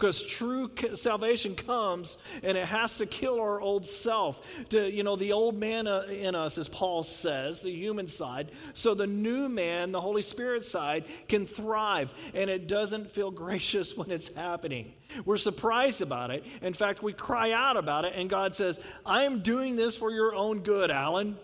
Because 0.02 0.20
true 0.20 0.68
salvation 0.94 1.54
comes 1.54 2.18
and 2.42 2.58
it 2.58 2.66
has 2.66 2.96
to 2.96 3.06
kill 3.06 3.40
our 3.40 3.60
old 3.60 3.86
self, 3.86 4.44
to, 4.70 4.90
you 4.90 5.04
know, 5.04 5.14
the 5.14 5.30
old 5.30 5.56
man 5.56 5.86
uh, 5.86 6.08
in 6.10 6.34
us, 6.34 6.58
as 6.58 6.68
Paul 6.68 7.04
says, 7.04 7.60
the 7.60 7.70
human 7.70 8.08
side, 8.08 8.50
so 8.74 8.94
the 8.94 9.06
new 9.06 9.48
man, 9.48 9.92
the 9.92 10.00
Holy 10.00 10.22
Spirit 10.22 10.64
side, 10.64 11.04
can 11.28 11.46
thrive. 11.46 12.12
And 12.34 12.50
it 12.50 12.66
doesn't 12.66 13.12
feel 13.12 13.30
gracious 13.30 13.96
when 13.96 14.10
it's 14.10 14.34
happening. 14.34 14.92
We're 15.24 15.36
surprised 15.36 16.02
about 16.02 16.32
it. 16.32 16.44
In 16.62 16.74
fact, 16.74 17.00
we 17.04 17.12
cry 17.12 17.52
out 17.52 17.76
about 17.76 18.04
it, 18.04 18.14
and 18.16 18.28
God 18.28 18.56
says, 18.56 18.80
I 19.06 19.22
am 19.22 19.38
doing 19.38 19.76
this 19.76 19.96
for 19.96 20.10
your 20.10 20.34
own 20.34 20.64
good, 20.64 20.90
Alan. 20.90 21.36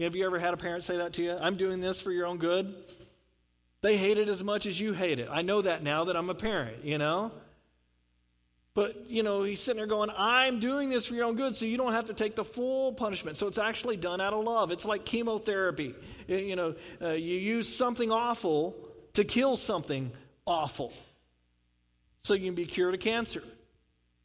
Have 0.00 0.16
you 0.16 0.26
ever 0.26 0.40
had 0.40 0.52
a 0.52 0.56
parent 0.56 0.82
say 0.82 0.96
that 0.96 1.12
to 1.12 1.22
you? 1.22 1.36
I'm 1.40 1.54
doing 1.54 1.80
this 1.80 2.00
for 2.00 2.10
your 2.10 2.26
own 2.26 2.38
good. 2.38 2.74
They 3.82 3.96
hate 3.96 4.18
it 4.18 4.28
as 4.28 4.42
much 4.42 4.66
as 4.66 4.80
you 4.80 4.94
hate 4.94 5.20
it. 5.20 5.28
I 5.30 5.42
know 5.42 5.62
that 5.62 5.84
now 5.84 6.02
that 6.06 6.16
I'm 6.16 6.28
a 6.28 6.34
parent, 6.34 6.84
you 6.84 6.98
know? 6.98 7.30
But, 8.74 9.08
you 9.08 9.22
know, 9.22 9.44
he's 9.44 9.60
sitting 9.60 9.78
there 9.78 9.86
going, 9.86 10.10
I'm 10.16 10.58
doing 10.58 10.90
this 10.90 11.06
for 11.06 11.14
your 11.14 11.26
own 11.26 11.36
good, 11.36 11.54
so 11.54 11.64
you 11.64 11.76
don't 11.76 11.92
have 11.92 12.06
to 12.06 12.14
take 12.14 12.34
the 12.34 12.44
full 12.44 12.92
punishment. 12.92 13.36
So 13.36 13.46
it's 13.46 13.58
actually 13.58 13.96
done 13.96 14.20
out 14.20 14.32
of 14.32 14.42
love. 14.42 14.72
It's 14.72 14.84
like 14.84 15.04
chemotherapy. 15.04 15.94
You 16.26 16.56
know, 16.56 16.74
uh, 17.00 17.10
you 17.10 17.36
use 17.36 17.74
something 17.74 18.10
awful 18.10 18.74
to 19.12 19.22
kill 19.22 19.56
something 19.56 20.10
awful 20.44 20.92
so 22.24 22.34
you 22.34 22.46
can 22.46 22.56
be 22.56 22.66
cured 22.66 22.94
of 22.94 23.00
cancer. 23.00 23.44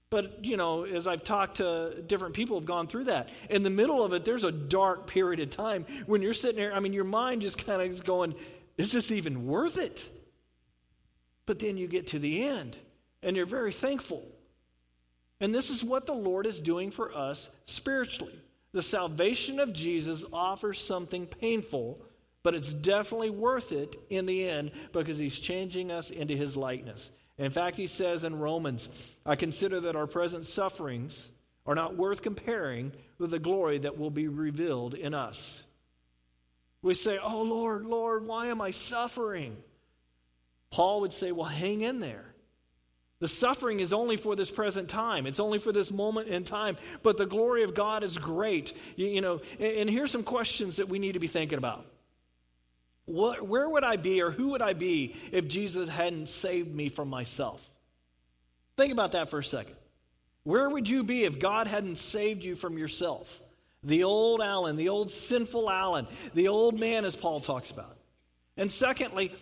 But, 0.09 0.43
you 0.43 0.57
know, 0.57 0.83
as 0.83 1.05
I've 1.05 1.23
talked 1.23 1.57
to 1.57 2.01
different 2.07 2.33
people 2.33 2.57
have 2.57 2.65
gone 2.65 2.87
through 2.87 3.03
that. 3.03 3.29
In 3.51 3.61
the 3.61 3.69
middle 3.69 4.03
of 4.03 4.13
it, 4.13 4.25
there's 4.25 4.43
a 4.43 4.51
dark 4.51 5.05
period 5.05 5.39
of 5.41 5.51
time 5.51 5.85
when 6.07 6.23
you're 6.23 6.33
sitting 6.33 6.55
there, 6.55 6.73
I 6.73 6.79
mean, 6.79 6.93
your 6.93 7.03
mind 7.03 7.43
just 7.43 7.63
kind 7.63 7.83
of 7.83 7.87
is 7.87 8.01
going, 8.01 8.33
is 8.77 8.91
this 8.91 9.11
even 9.11 9.45
worth 9.45 9.77
it? 9.77 10.09
But 11.45 11.59
then 11.59 11.77
you 11.77 11.87
get 11.87 12.07
to 12.07 12.17
the 12.17 12.45
end 12.45 12.75
and 13.21 13.35
you're 13.35 13.45
very 13.45 13.71
thankful 13.71 14.25
and 15.39 15.53
this 15.53 15.69
is 15.69 15.83
what 15.83 16.05
the 16.05 16.13
Lord 16.13 16.45
is 16.45 16.59
doing 16.59 16.91
for 16.91 17.15
us 17.15 17.49
spiritually. 17.65 18.39
The 18.71 18.81
salvation 18.81 19.59
of 19.59 19.73
Jesus 19.73 20.23
offers 20.31 20.79
something 20.79 21.25
painful, 21.25 21.99
but 22.43 22.55
it's 22.55 22.73
definitely 22.73 23.31
worth 23.31 23.71
it 23.71 23.95
in 24.09 24.25
the 24.25 24.47
end 24.47 24.71
because 24.91 25.17
he's 25.17 25.39
changing 25.39 25.91
us 25.91 26.11
into 26.11 26.35
his 26.35 26.55
likeness. 26.55 27.09
In 27.37 27.51
fact, 27.51 27.77
he 27.77 27.87
says 27.87 28.25
in 28.25 28.37
Romans, 28.37 29.17
I 29.25 29.35
consider 29.37 29.79
that 29.81 29.95
our 29.95 30.07
present 30.07 30.45
sufferings 30.45 31.31
are 31.65 31.75
not 31.75 31.95
worth 31.95 32.21
comparing 32.21 32.91
with 33.17 33.31
the 33.31 33.39
glory 33.39 33.77
that 33.79 33.97
will 33.97 34.09
be 34.09 34.27
revealed 34.27 34.93
in 34.93 35.13
us. 35.13 35.63
We 36.81 36.93
say, 36.93 37.17
Oh 37.21 37.43
Lord, 37.43 37.85
Lord, 37.85 38.25
why 38.25 38.47
am 38.47 38.61
I 38.61 38.71
suffering? 38.71 39.57
Paul 40.69 41.01
would 41.01 41.13
say, 41.13 41.31
Well, 41.31 41.45
hang 41.45 41.81
in 41.81 41.99
there. 41.99 42.25
The 43.19 43.27
suffering 43.27 43.81
is 43.81 43.91
only 43.91 44.15
for 44.15 44.35
this 44.35 44.49
present 44.49 44.89
time. 44.89 45.27
It's 45.27 45.41
only 45.41 45.59
for 45.59 45.73
this 45.73 45.91
moment 45.91 46.29
in 46.29 46.45
time. 46.45 46.77
But 47.03 47.17
the 47.17 47.25
glory 47.25 47.63
of 47.63 47.75
God 47.75 48.03
is 48.03 48.17
great. 48.17 48.73
You, 48.95 49.07
you 49.07 49.21
know, 49.21 49.41
and, 49.59 49.77
and, 49.77 49.89
here's 49.89 50.11
some 50.11 50.23
questions 50.23 50.77
that 50.77 50.87
we 50.87 50.99
need 50.99 51.13
to 51.13 51.19
be 51.19 51.27
thinking 51.27 51.57
about. 51.57 51.85
What, 53.05 53.45
where 53.45 53.67
would 53.67 53.83
I 53.83 53.97
be 53.97 54.21
or 54.21 54.31
who 54.31 54.51
would 54.51 54.61
I 54.61 54.73
be 54.73 55.15
if 55.31 55.47
Jesus 55.47 55.89
hadn't 55.89 56.29
saved 56.29 56.73
me 56.73 56.87
from 56.87 57.09
myself? 57.09 57.69
Think 58.77 58.93
about 58.93 59.11
that 59.11 59.29
for 59.29 59.39
a 59.39 59.43
second. 59.43 59.75
Where 60.43 60.69
would 60.69 60.87
you 60.87 61.03
be 61.03 61.25
if 61.25 61.39
God 61.39 61.67
hadn't 61.67 61.97
saved 61.97 62.45
you 62.45 62.55
from 62.55 62.77
yourself? 62.77 63.41
The 63.83 64.05
old 64.05 64.41
Alan, 64.41 64.77
the 64.77 64.89
old 64.89 65.11
sinful 65.11 65.69
Alan, 65.69 66.07
the 66.33 66.47
old 66.47 66.79
man, 66.79 67.03
as 67.03 67.15
Paul 67.15 67.41
talks 67.41 67.71
about. 67.71 67.97
And 68.55 68.71
secondly, 68.71 69.33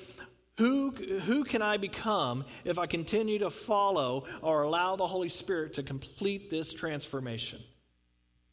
who, 0.57 0.91
who 0.91 1.43
can 1.43 1.61
I 1.61 1.77
become 1.77 2.43
if 2.65 2.79
I 2.79 2.87
continue 2.87 3.39
to 3.39 3.49
follow 3.49 4.25
or 4.41 4.63
allow 4.63 4.95
the 4.95 5.05
Holy 5.05 5.29
Spirit 5.29 5.73
to 5.73 5.83
complete 5.83 6.49
this 6.49 6.73
transformation? 6.73 7.59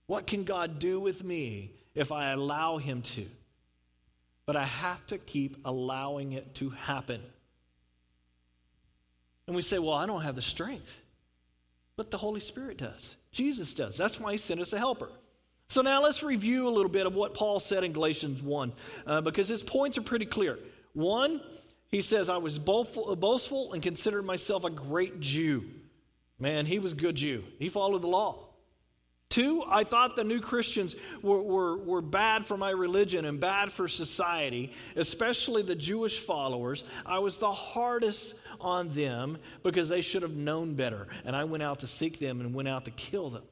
What 0.06 0.26
can 0.26 0.44
God 0.44 0.78
do 0.78 1.00
with 1.00 1.24
me 1.24 1.72
if 1.94 2.12
I 2.12 2.32
allow 2.32 2.76
Him 2.76 3.00
to? 3.02 3.26
But 4.44 4.56
I 4.56 4.64
have 4.64 5.06
to 5.06 5.18
keep 5.18 5.56
allowing 5.64 6.32
it 6.32 6.54
to 6.56 6.68
happen. 6.70 7.22
And 9.46 9.56
we 9.56 9.62
say, 9.62 9.78
well, 9.78 9.94
I 9.94 10.04
don't 10.04 10.22
have 10.22 10.36
the 10.36 10.42
strength. 10.42 11.00
But 11.96 12.10
the 12.10 12.18
Holy 12.18 12.40
Spirit 12.40 12.78
does. 12.78 13.16
Jesus 13.32 13.72
does. 13.72 13.96
That's 13.96 14.20
why 14.20 14.32
he 14.32 14.38
sent 14.38 14.60
us 14.60 14.72
a 14.72 14.78
helper. 14.78 15.10
So 15.68 15.80
now 15.80 16.02
let's 16.02 16.22
review 16.22 16.68
a 16.68 16.70
little 16.70 16.90
bit 16.90 17.06
of 17.06 17.14
what 17.14 17.32
Paul 17.32 17.60
said 17.60 17.84
in 17.84 17.92
Galatians 17.92 18.42
1, 18.42 18.72
uh, 19.06 19.20
because 19.22 19.48
his 19.48 19.62
points 19.62 19.96
are 19.96 20.02
pretty 20.02 20.26
clear. 20.26 20.58
One, 20.92 21.40
he 21.94 22.02
says, 22.02 22.28
I 22.28 22.38
was 22.38 22.58
boastful 22.58 23.72
and 23.72 23.80
considered 23.80 24.24
myself 24.24 24.64
a 24.64 24.70
great 24.70 25.20
Jew. 25.20 25.62
Man, 26.40 26.66
he 26.66 26.80
was 26.80 26.90
a 26.90 26.96
good 26.96 27.14
Jew. 27.14 27.44
He 27.60 27.68
followed 27.68 28.02
the 28.02 28.08
law. 28.08 28.48
Two, 29.28 29.62
I 29.68 29.84
thought 29.84 30.16
the 30.16 30.24
new 30.24 30.40
Christians 30.40 30.96
were, 31.22 31.40
were, 31.40 31.76
were 31.76 32.02
bad 32.02 32.46
for 32.46 32.56
my 32.56 32.70
religion 32.70 33.24
and 33.24 33.38
bad 33.38 33.70
for 33.70 33.86
society, 33.86 34.72
especially 34.96 35.62
the 35.62 35.76
Jewish 35.76 36.18
followers. 36.18 36.82
I 37.06 37.20
was 37.20 37.38
the 37.38 37.52
hardest 37.52 38.34
on 38.60 38.88
them 38.88 39.38
because 39.62 39.88
they 39.88 40.00
should 40.00 40.22
have 40.22 40.34
known 40.34 40.74
better. 40.74 41.06
And 41.24 41.36
I 41.36 41.44
went 41.44 41.62
out 41.62 41.78
to 41.78 41.86
seek 41.86 42.18
them 42.18 42.40
and 42.40 42.52
went 42.54 42.66
out 42.66 42.86
to 42.86 42.90
kill 42.90 43.28
them. 43.28 43.44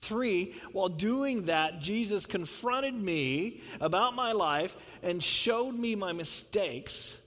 Three, 0.00 0.56
while 0.72 0.88
doing 0.88 1.44
that, 1.44 1.78
Jesus 1.78 2.26
confronted 2.26 2.94
me 2.94 3.60
about 3.80 4.16
my 4.16 4.32
life 4.32 4.76
and 5.04 5.22
showed 5.22 5.78
me 5.78 5.94
my 5.94 6.12
mistakes. 6.12 7.20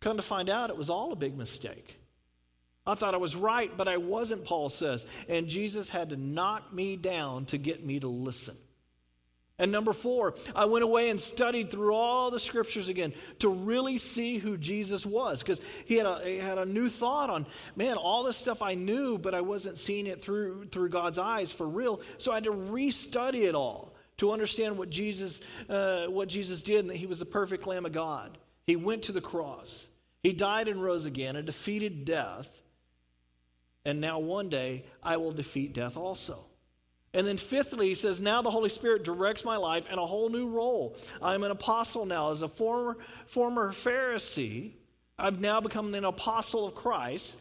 Come 0.00 0.16
to 0.16 0.22
find 0.22 0.48
out, 0.48 0.70
it 0.70 0.76
was 0.76 0.90
all 0.90 1.12
a 1.12 1.16
big 1.16 1.36
mistake. 1.36 1.96
I 2.86 2.94
thought 2.94 3.14
I 3.14 3.18
was 3.18 3.36
right, 3.36 3.70
but 3.76 3.86
I 3.86 3.98
wasn't, 3.98 4.44
Paul 4.44 4.70
says. 4.70 5.06
And 5.28 5.48
Jesus 5.48 5.90
had 5.90 6.10
to 6.10 6.16
knock 6.16 6.72
me 6.72 6.96
down 6.96 7.44
to 7.46 7.58
get 7.58 7.84
me 7.84 8.00
to 8.00 8.08
listen. 8.08 8.56
And 9.58 9.70
number 9.70 9.92
four, 9.92 10.34
I 10.56 10.64
went 10.64 10.84
away 10.84 11.10
and 11.10 11.20
studied 11.20 11.70
through 11.70 11.94
all 11.94 12.30
the 12.30 12.40
scriptures 12.40 12.88
again 12.88 13.12
to 13.40 13.50
really 13.50 13.98
see 13.98 14.38
who 14.38 14.56
Jesus 14.56 15.04
was. 15.04 15.42
Because 15.42 15.60
he, 15.84 15.96
had 15.96 16.06
a, 16.06 16.20
he 16.24 16.38
had 16.38 16.56
a 16.56 16.64
new 16.64 16.88
thought 16.88 17.28
on, 17.28 17.44
man, 17.76 17.98
all 17.98 18.24
this 18.24 18.38
stuff 18.38 18.62
I 18.62 18.74
knew, 18.74 19.18
but 19.18 19.34
I 19.34 19.42
wasn't 19.42 19.76
seeing 19.76 20.06
it 20.06 20.22
through, 20.22 20.68
through 20.68 20.88
God's 20.88 21.18
eyes 21.18 21.52
for 21.52 21.68
real. 21.68 22.00
So 22.16 22.32
I 22.32 22.36
had 22.36 22.44
to 22.44 22.52
restudy 22.52 23.46
it 23.46 23.54
all 23.54 23.94
to 24.16 24.32
understand 24.32 24.78
what 24.78 24.88
Jesus, 24.88 25.42
uh, 25.68 26.06
what 26.06 26.28
Jesus 26.28 26.62
did 26.62 26.78
and 26.78 26.88
that 26.88 26.96
he 26.96 27.04
was 27.04 27.18
the 27.18 27.26
perfect 27.26 27.66
Lamb 27.66 27.84
of 27.84 27.92
God. 27.92 28.38
He 28.66 28.76
went 28.76 29.02
to 29.04 29.12
the 29.12 29.20
cross, 29.20 29.88
he 30.22 30.32
died 30.32 30.68
and 30.68 30.82
rose 30.82 31.06
again 31.06 31.36
and 31.36 31.46
defeated 31.46 32.04
death. 32.04 32.62
And 33.84 34.00
now 34.00 34.18
one 34.18 34.48
day 34.48 34.84
I 35.02 35.16
will 35.16 35.32
defeat 35.32 35.72
death 35.72 35.96
also. 35.96 36.38
And 37.12 37.26
then, 37.26 37.38
fifthly, 37.38 37.88
he 37.88 37.94
says, 37.96 38.20
Now 38.20 38.40
the 38.40 38.50
Holy 38.50 38.68
Spirit 38.68 39.02
directs 39.02 39.44
my 39.44 39.56
life 39.56 39.90
in 39.90 39.98
a 39.98 40.06
whole 40.06 40.28
new 40.28 40.48
role. 40.48 40.96
I'm 41.20 41.42
an 41.42 41.50
apostle 41.50 42.06
now. 42.06 42.30
As 42.30 42.42
a 42.42 42.48
former, 42.48 42.98
former 43.26 43.72
Pharisee, 43.72 44.72
I've 45.18 45.40
now 45.40 45.60
become 45.60 45.92
an 45.94 46.04
apostle 46.04 46.66
of 46.66 46.74
Christ. 46.74 47.36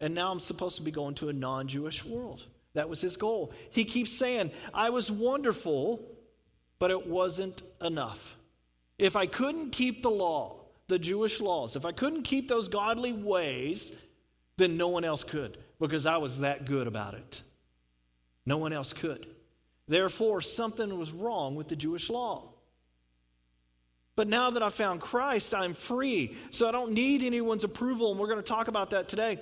And 0.00 0.14
now 0.14 0.32
I'm 0.32 0.40
supposed 0.40 0.76
to 0.76 0.82
be 0.82 0.90
going 0.90 1.14
to 1.16 1.28
a 1.28 1.32
non 1.32 1.68
Jewish 1.68 2.04
world. 2.04 2.44
That 2.74 2.88
was 2.88 3.00
his 3.00 3.16
goal. 3.16 3.52
He 3.70 3.84
keeps 3.84 4.10
saying, 4.10 4.50
I 4.74 4.90
was 4.90 5.10
wonderful, 5.10 6.02
but 6.80 6.90
it 6.90 7.06
wasn't 7.06 7.62
enough. 7.80 8.36
If 8.98 9.14
I 9.14 9.26
couldn't 9.26 9.70
keep 9.70 10.02
the 10.02 10.10
law, 10.10 10.61
the 10.88 10.98
Jewish 10.98 11.40
laws, 11.40 11.76
if 11.76 11.84
I 11.84 11.92
couldn't 11.92 12.22
keep 12.22 12.48
those 12.48 12.68
godly 12.68 13.12
ways, 13.12 13.92
then 14.56 14.76
no 14.76 14.88
one 14.88 15.04
else 15.04 15.24
could 15.24 15.58
because 15.80 16.06
I 16.06 16.18
was 16.18 16.40
that 16.40 16.64
good 16.64 16.86
about 16.86 17.14
it. 17.14 17.42
No 18.44 18.56
one 18.58 18.72
else 18.72 18.92
could. 18.92 19.26
Therefore, 19.88 20.40
something 20.40 20.98
was 20.98 21.12
wrong 21.12 21.54
with 21.54 21.68
the 21.68 21.76
Jewish 21.76 22.10
law. 22.10 22.52
But 24.14 24.28
now 24.28 24.50
that 24.50 24.62
I've 24.62 24.74
found 24.74 25.00
Christ, 25.00 25.54
I'm 25.54 25.74
free. 25.74 26.36
So 26.50 26.68
I 26.68 26.72
don't 26.72 26.92
need 26.92 27.22
anyone's 27.22 27.64
approval. 27.64 28.10
And 28.10 28.20
we're 28.20 28.26
going 28.26 28.38
to 28.38 28.42
talk 28.42 28.68
about 28.68 28.90
that 28.90 29.08
today. 29.08 29.38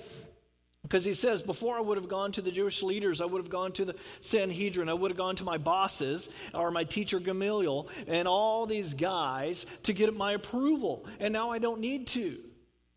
Because 0.91 1.05
he 1.05 1.13
says, 1.13 1.41
before 1.41 1.77
I 1.77 1.79
would 1.79 1.95
have 1.95 2.09
gone 2.09 2.33
to 2.33 2.41
the 2.41 2.51
Jewish 2.51 2.83
leaders, 2.83 3.21
I 3.21 3.25
would 3.25 3.41
have 3.41 3.49
gone 3.49 3.71
to 3.73 3.85
the 3.85 3.95
Sanhedrin, 4.19 4.89
I 4.89 4.93
would 4.93 5.09
have 5.11 5.17
gone 5.17 5.37
to 5.37 5.45
my 5.45 5.57
bosses 5.57 6.27
or 6.53 6.69
my 6.69 6.83
teacher 6.83 7.21
Gamaliel 7.21 7.87
and 8.07 8.27
all 8.27 8.65
these 8.65 8.93
guys 8.93 9.65
to 9.83 9.93
get 9.93 10.13
my 10.13 10.33
approval. 10.33 11.05
And 11.21 11.31
now 11.31 11.49
I 11.49 11.59
don't 11.59 11.79
need 11.79 12.07
to. 12.07 12.39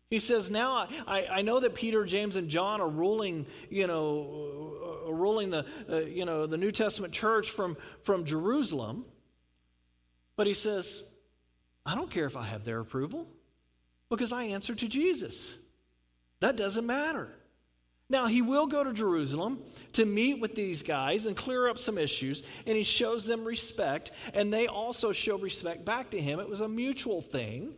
He 0.09 0.19
says, 0.19 0.49
now 0.49 0.89
I, 1.07 1.25
I 1.31 1.41
know 1.41 1.61
that 1.61 1.73
Peter, 1.73 2.03
James, 2.03 2.35
and 2.35 2.49
John 2.49 2.81
are 2.81 2.89
ruling, 2.89 3.45
you 3.69 3.87
know, 3.87 5.05
uh, 5.07 5.13
ruling 5.13 5.51
the, 5.51 5.65
uh, 5.89 5.99
you 5.99 6.25
know, 6.25 6.47
the 6.47 6.57
New 6.57 6.71
Testament 6.71 7.13
church 7.13 7.49
from, 7.49 7.77
from 8.03 8.25
Jerusalem. 8.25 9.05
But 10.35 10.47
he 10.47 10.53
says, 10.53 11.01
I 11.85 11.95
don't 11.95 12.11
care 12.11 12.25
if 12.25 12.35
I 12.35 12.43
have 12.43 12.65
their 12.65 12.81
approval 12.81 13.25
because 14.09 14.33
I 14.33 14.43
answer 14.43 14.75
to 14.75 14.87
Jesus. 14.89 15.55
That 16.41 16.57
doesn't 16.57 16.85
matter. 16.85 17.31
Now, 18.07 18.27
he 18.27 18.41
will 18.43 18.67
go 18.67 18.83
to 18.83 18.93
Jerusalem 18.93 19.63
to 19.93 20.05
meet 20.05 20.39
with 20.39 20.53
these 20.53 20.83
guys 20.83 21.25
and 21.25 21.35
clear 21.35 21.67
up 21.67 21.79
some 21.79 21.97
issues, 21.97 22.43
and 22.67 22.77
he 22.77 22.83
shows 22.83 23.25
them 23.25 23.43
respect, 23.43 24.11
and 24.33 24.53
they 24.53 24.67
also 24.67 25.11
show 25.11 25.37
respect 25.37 25.85
back 25.85 26.11
to 26.11 26.21
him. 26.21 26.39
It 26.39 26.47
was 26.47 26.61
a 26.61 26.67
mutual 26.67 27.21
thing 27.21 27.73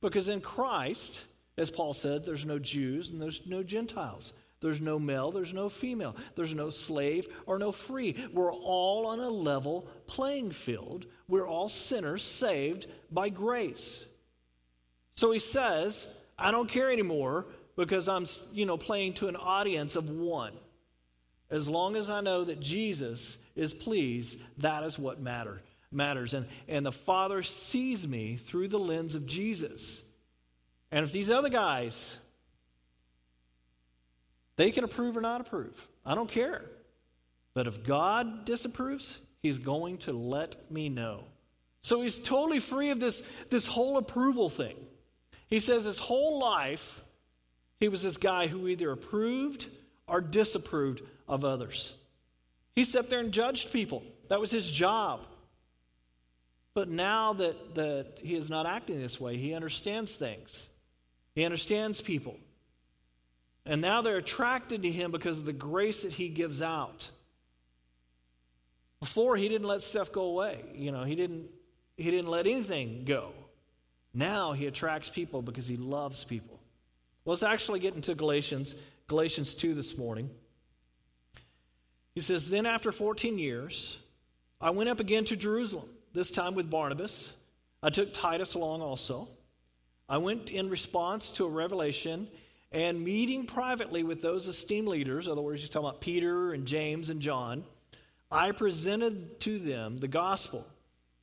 because 0.00 0.28
in 0.28 0.40
Christ, 0.40 1.24
as 1.58 1.70
Paul 1.70 1.92
said, 1.92 2.24
there's 2.24 2.46
no 2.46 2.58
Jews 2.58 3.10
and 3.10 3.20
there's 3.20 3.42
no 3.44 3.62
Gentiles. 3.62 4.34
There's 4.60 4.80
no 4.80 4.98
male, 4.98 5.30
there's 5.30 5.54
no 5.54 5.68
female. 5.68 6.14
There's 6.34 6.54
no 6.54 6.70
slave 6.70 7.28
or 7.46 7.58
no 7.58 7.72
free. 7.72 8.16
We're 8.32 8.52
all 8.52 9.06
on 9.06 9.18
a 9.18 9.28
level 9.28 9.88
playing 10.06 10.52
field. 10.52 11.06
We're 11.28 11.48
all 11.48 11.68
sinners 11.68 12.22
saved 12.22 12.86
by 13.10 13.30
grace. 13.30 14.04
So 15.14 15.30
he 15.32 15.38
says, 15.38 16.06
I 16.38 16.50
don't 16.50 16.68
care 16.68 16.90
anymore 16.90 17.46
because 17.80 18.08
I'm, 18.08 18.26
you 18.52 18.66
know, 18.66 18.76
playing 18.76 19.14
to 19.14 19.28
an 19.28 19.36
audience 19.36 19.96
of 19.96 20.10
one. 20.10 20.52
As 21.50 21.68
long 21.68 21.96
as 21.96 22.08
I 22.08 22.20
know 22.20 22.44
that 22.44 22.60
Jesus 22.60 23.38
is 23.56 23.74
pleased, 23.74 24.38
that 24.58 24.84
is 24.84 24.98
what 24.98 25.20
matter, 25.20 25.60
matters. 25.90 26.34
And, 26.34 26.46
and 26.68 26.86
the 26.86 26.92
Father 26.92 27.42
sees 27.42 28.06
me 28.06 28.36
through 28.36 28.68
the 28.68 28.78
lens 28.78 29.14
of 29.14 29.26
Jesus. 29.26 30.04
And 30.92 31.04
if 31.04 31.12
these 31.12 31.30
other 31.30 31.48
guys, 31.48 32.16
they 34.56 34.70
can 34.70 34.84
approve 34.84 35.16
or 35.16 35.20
not 35.20 35.40
approve, 35.40 35.88
I 36.06 36.14
don't 36.14 36.30
care. 36.30 36.64
But 37.52 37.66
if 37.66 37.84
God 37.84 38.44
disapproves, 38.44 39.18
He's 39.42 39.58
going 39.58 39.98
to 39.98 40.12
let 40.12 40.70
me 40.70 40.88
know. 40.88 41.24
So 41.82 42.02
he's 42.02 42.18
totally 42.18 42.58
free 42.58 42.90
of 42.90 43.00
this, 43.00 43.22
this 43.48 43.66
whole 43.66 43.96
approval 43.96 44.50
thing. 44.50 44.76
He 45.46 45.58
says 45.58 45.84
his 45.84 45.98
whole 45.98 46.38
life, 46.38 46.99
he 47.80 47.88
was 47.88 48.02
this 48.02 48.18
guy 48.18 48.46
who 48.46 48.68
either 48.68 48.92
approved 48.92 49.66
or 50.06 50.20
disapproved 50.20 51.02
of 51.26 51.44
others. 51.44 51.94
He 52.74 52.84
sat 52.84 53.10
there 53.10 53.20
and 53.20 53.32
judged 53.32 53.72
people. 53.72 54.02
That 54.28 54.40
was 54.40 54.50
his 54.50 54.70
job. 54.70 55.20
But 56.74 56.88
now 56.88 57.32
that, 57.32 57.74
that 57.74 58.18
he 58.22 58.36
is 58.36 58.48
not 58.48 58.66
acting 58.66 59.00
this 59.00 59.20
way, 59.20 59.36
he 59.36 59.54
understands 59.54 60.14
things. 60.14 60.68
He 61.34 61.44
understands 61.44 62.00
people. 62.00 62.38
And 63.66 63.80
now 63.80 64.02
they're 64.02 64.16
attracted 64.16 64.82
to 64.82 64.90
him 64.90 65.10
because 65.10 65.38
of 65.38 65.44
the 65.44 65.52
grace 65.52 66.02
that 66.02 66.12
he 66.12 66.28
gives 66.28 66.62
out. 66.62 67.10
Before 69.00 69.36
he 69.36 69.48
didn't 69.48 69.66
let 69.66 69.82
stuff 69.82 70.12
go 70.12 70.24
away. 70.24 70.62
You 70.74 70.92
know, 70.92 71.04
he 71.04 71.14
didn't 71.14 71.48
he 71.96 72.10
didn't 72.10 72.30
let 72.30 72.46
anything 72.46 73.04
go. 73.04 73.32
Now 74.14 74.52
he 74.52 74.66
attracts 74.66 75.08
people 75.08 75.42
because 75.42 75.68
he 75.68 75.76
loves 75.76 76.24
people. 76.24 76.59
Let's 77.30 77.44
actually 77.44 77.78
get 77.78 77.94
into 77.94 78.16
Galatians, 78.16 78.74
Galatians 79.06 79.54
2 79.54 79.72
this 79.72 79.96
morning. 79.96 80.28
He 82.12 82.22
says, 82.22 82.50
Then 82.50 82.66
after 82.66 82.90
14 82.90 83.38
years, 83.38 84.00
I 84.60 84.70
went 84.70 84.90
up 84.90 84.98
again 84.98 85.24
to 85.26 85.36
Jerusalem, 85.36 85.88
this 86.12 86.32
time 86.32 86.56
with 86.56 86.68
Barnabas. 86.68 87.32
I 87.84 87.90
took 87.90 88.12
Titus 88.12 88.54
along 88.54 88.82
also. 88.82 89.28
I 90.08 90.18
went 90.18 90.50
in 90.50 90.68
response 90.70 91.30
to 91.30 91.44
a 91.44 91.48
revelation 91.48 92.26
and 92.72 93.00
meeting 93.00 93.46
privately 93.46 94.02
with 94.02 94.22
those 94.22 94.48
esteemed 94.48 94.88
leaders, 94.88 95.28
other 95.28 95.40
words, 95.40 95.60
he's 95.60 95.70
talking 95.70 95.88
about 95.88 96.00
Peter 96.00 96.52
and 96.52 96.66
James 96.66 97.10
and 97.10 97.20
John, 97.20 97.62
I 98.28 98.50
presented 98.50 99.38
to 99.42 99.60
them 99.60 99.98
the 99.98 100.08
gospel 100.08 100.66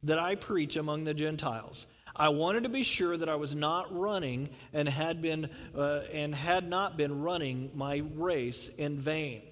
that 0.04 0.20
I 0.20 0.36
preach 0.36 0.78
among 0.78 1.04
the 1.04 1.14
Gentiles. 1.14 1.86
I 2.18 2.30
wanted 2.30 2.64
to 2.64 2.70
be 2.70 2.84
sure 2.84 3.16
that 3.16 3.30
I 3.30 3.36
was 3.36 3.56
not 3.56 3.96
running 3.98 4.50
and 4.74 4.90
had 4.90 5.22
been 5.22 5.50
uh, 5.76 6.02
and 6.12 6.34
had 6.34 6.68
not 6.68 6.98
been 6.98 7.22
running 7.22 7.72
my 7.76 8.04
race 8.16 8.70
in 8.78 8.98
vain. 8.98 9.44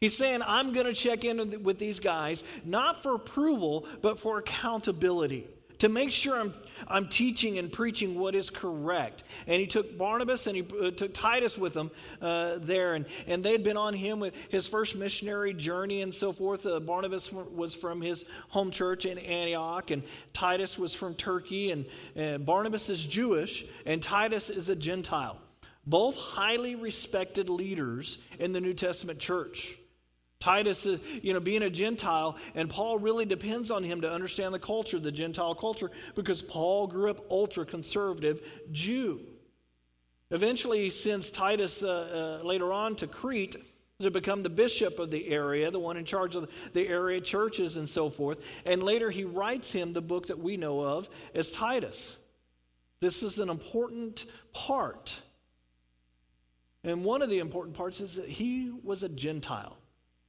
He's 0.00 0.16
saying, 0.16 0.40
I'm 0.46 0.72
going 0.72 0.86
to 0.86 0.92
check 0.92 1.24
in 1.24 1.62
with 1.64 1.78
these 1.78 1.98
guys, 1.98 2.44
not 2.64 3.02
for 3.02 3.14
approval, 3.14 3.86
but 4.00 4.18
for 4.18 4.38
accountability 4.38 5.46
to 5.78 5.88
make 5.88 6.10
sure 6.10 6.38
I'm, 6.38 6.52
I'm 6.86 7.06
teaching 7.06 7.58
and 7.58 7.72
preaching 7.72 8.18
what 8.18 8.34
is 8.34 8.50
correct. 8.50 9.24
And 9.46 9.60
he 9.60 9.66
took 9.66 9.96
Barnabas 9.98 10.46
and 10.46 10.56
he 10.56 10.64
uh, 10.80 10.90
took 10.90 11.12
Titus 11.12 11.58
with 11.58 11.74
him 11.74 11.90
uh, 12.20 12.58
there, 12.58 12.94
and, 12.94 13.06
and 13.26 13.42
they 13.42 13.52
had 13.52 13.62
been 13.62 13.76
on 13.76 13.94
him 13.94 14.20
with 14.20 14.34
his 14.48 14.66
first 14.66 14.96
missionary 14.96 15.54
journey 15.54 16.02
and 16.02 16.14
so 16.14 16.32
forth. 16.32 16.66
Uh, 16.66 16.80
Barnabas 16.80 17.32
was 17.32 17.74
from 17.74 18.00
his 18.00 18.24
home 18.48 18.70
church 18.70 19.06
in 19.06 19.18
Antioch, 19.18 19.90
and 19.90 20.02
Titus 20.32 20.78
was 20.78 20.94
from 20.94 21.14
Turkey, 21.14 21.70
and, 21.72 21.86
and 22.14 22.44
Barnabas 22.44 22.90
is 22.90 23.04
Jewish, 23.04 23.64
and 23.86 24.02
Titus 24.02 24.50
is 24.50 24.68
a 24.68 24.76
Gentile. 24.76 25.38
Both 25.86 26.16
highly 26.16 26.74
respected 26.74 27.48
leaders 27.48 28.18
in 28.38 28.52
the 28.52 28.60
New 28.60 28.74
Testament 28.74 29.18
church. 29.18 29.78
Titus, 30.40 30.86
is, 30.86 31.00
you 31.22 31.32
know, 31.32 31.40
being 31.40 31.62
a 31.62 31.70
Gentile, 31.70 32.36
and 32.54 32.70
Paul 32.70 32.98
really 32.98 33.24
depends 33.24 33.70
on 33.70 33.82
him 33.82 34.02
to 34.02 34.10
understand 34.10 34.54
the 34.54 34.58
culture, 34.58 35.00
the 35.00 35.10
Gentile 35.10 35.54
culture, 35.54 35.90
because 36.14 36.42
Paul 36.42 36.86
grew 36.86 37.10
up 37.10 37.24
ultra 37.30 37.66
conservative 37.66 38.40
Jew. 38.70 39.20
Eventually, 40.30 40.82
he 40.82 40.90
sends 40.90 41.30
Titus 41.30 41.82
uh, 41.82 42.40
uh, 42.42 42.46
later 42.46 42.72
on 42.72 42.94
to 42.96 43.06
Crete 43.06 43.56
to 44.00 44.10
become 44.12 44.44
the 44.44 44.50
bishop 44.50 45.00
of 45.00 45.10
the 45.10 45.28
area, 45.28 45.72
the 45.72 45.80
one 45.80 45.96
in 45.96 46.04
charge 46.04 46.36
of 46.36 46.48
the 46.72 46.86
area 46.86 47.20
churches 47.20 47.76
and 47.76 47.88
so 47.88 48.08
forth. 48.08 48.44
And 48.64 48.80
later, 48.82 49.10
he 49.10 49.24
writes 49.24 49.72
him 49.72 49.92
the 49.92 50.00
book 50.00 50.28
that 50.28 50.38
we 50.38 50.56
know 50.56 50.80
of 50.80 51.08
as 51.34 51.50
Titus. 51.50 52.16
This 53.00 53.24
is 53.24 53.40
an 53.40 53.48
important 53.48 54.26
part. 54.52 55.18
And 56.84 57.04
one 57.04 57.22
of 57.22 57.30
the 57.30 57.40
important 57.40 57.76
parts 57.76 58.00
is 58.00 58.16
that 58.16 58.28
he 58.28 58.70
was 58.84 59.02
a 59.02 59.08
Gentile. 59.08 59.77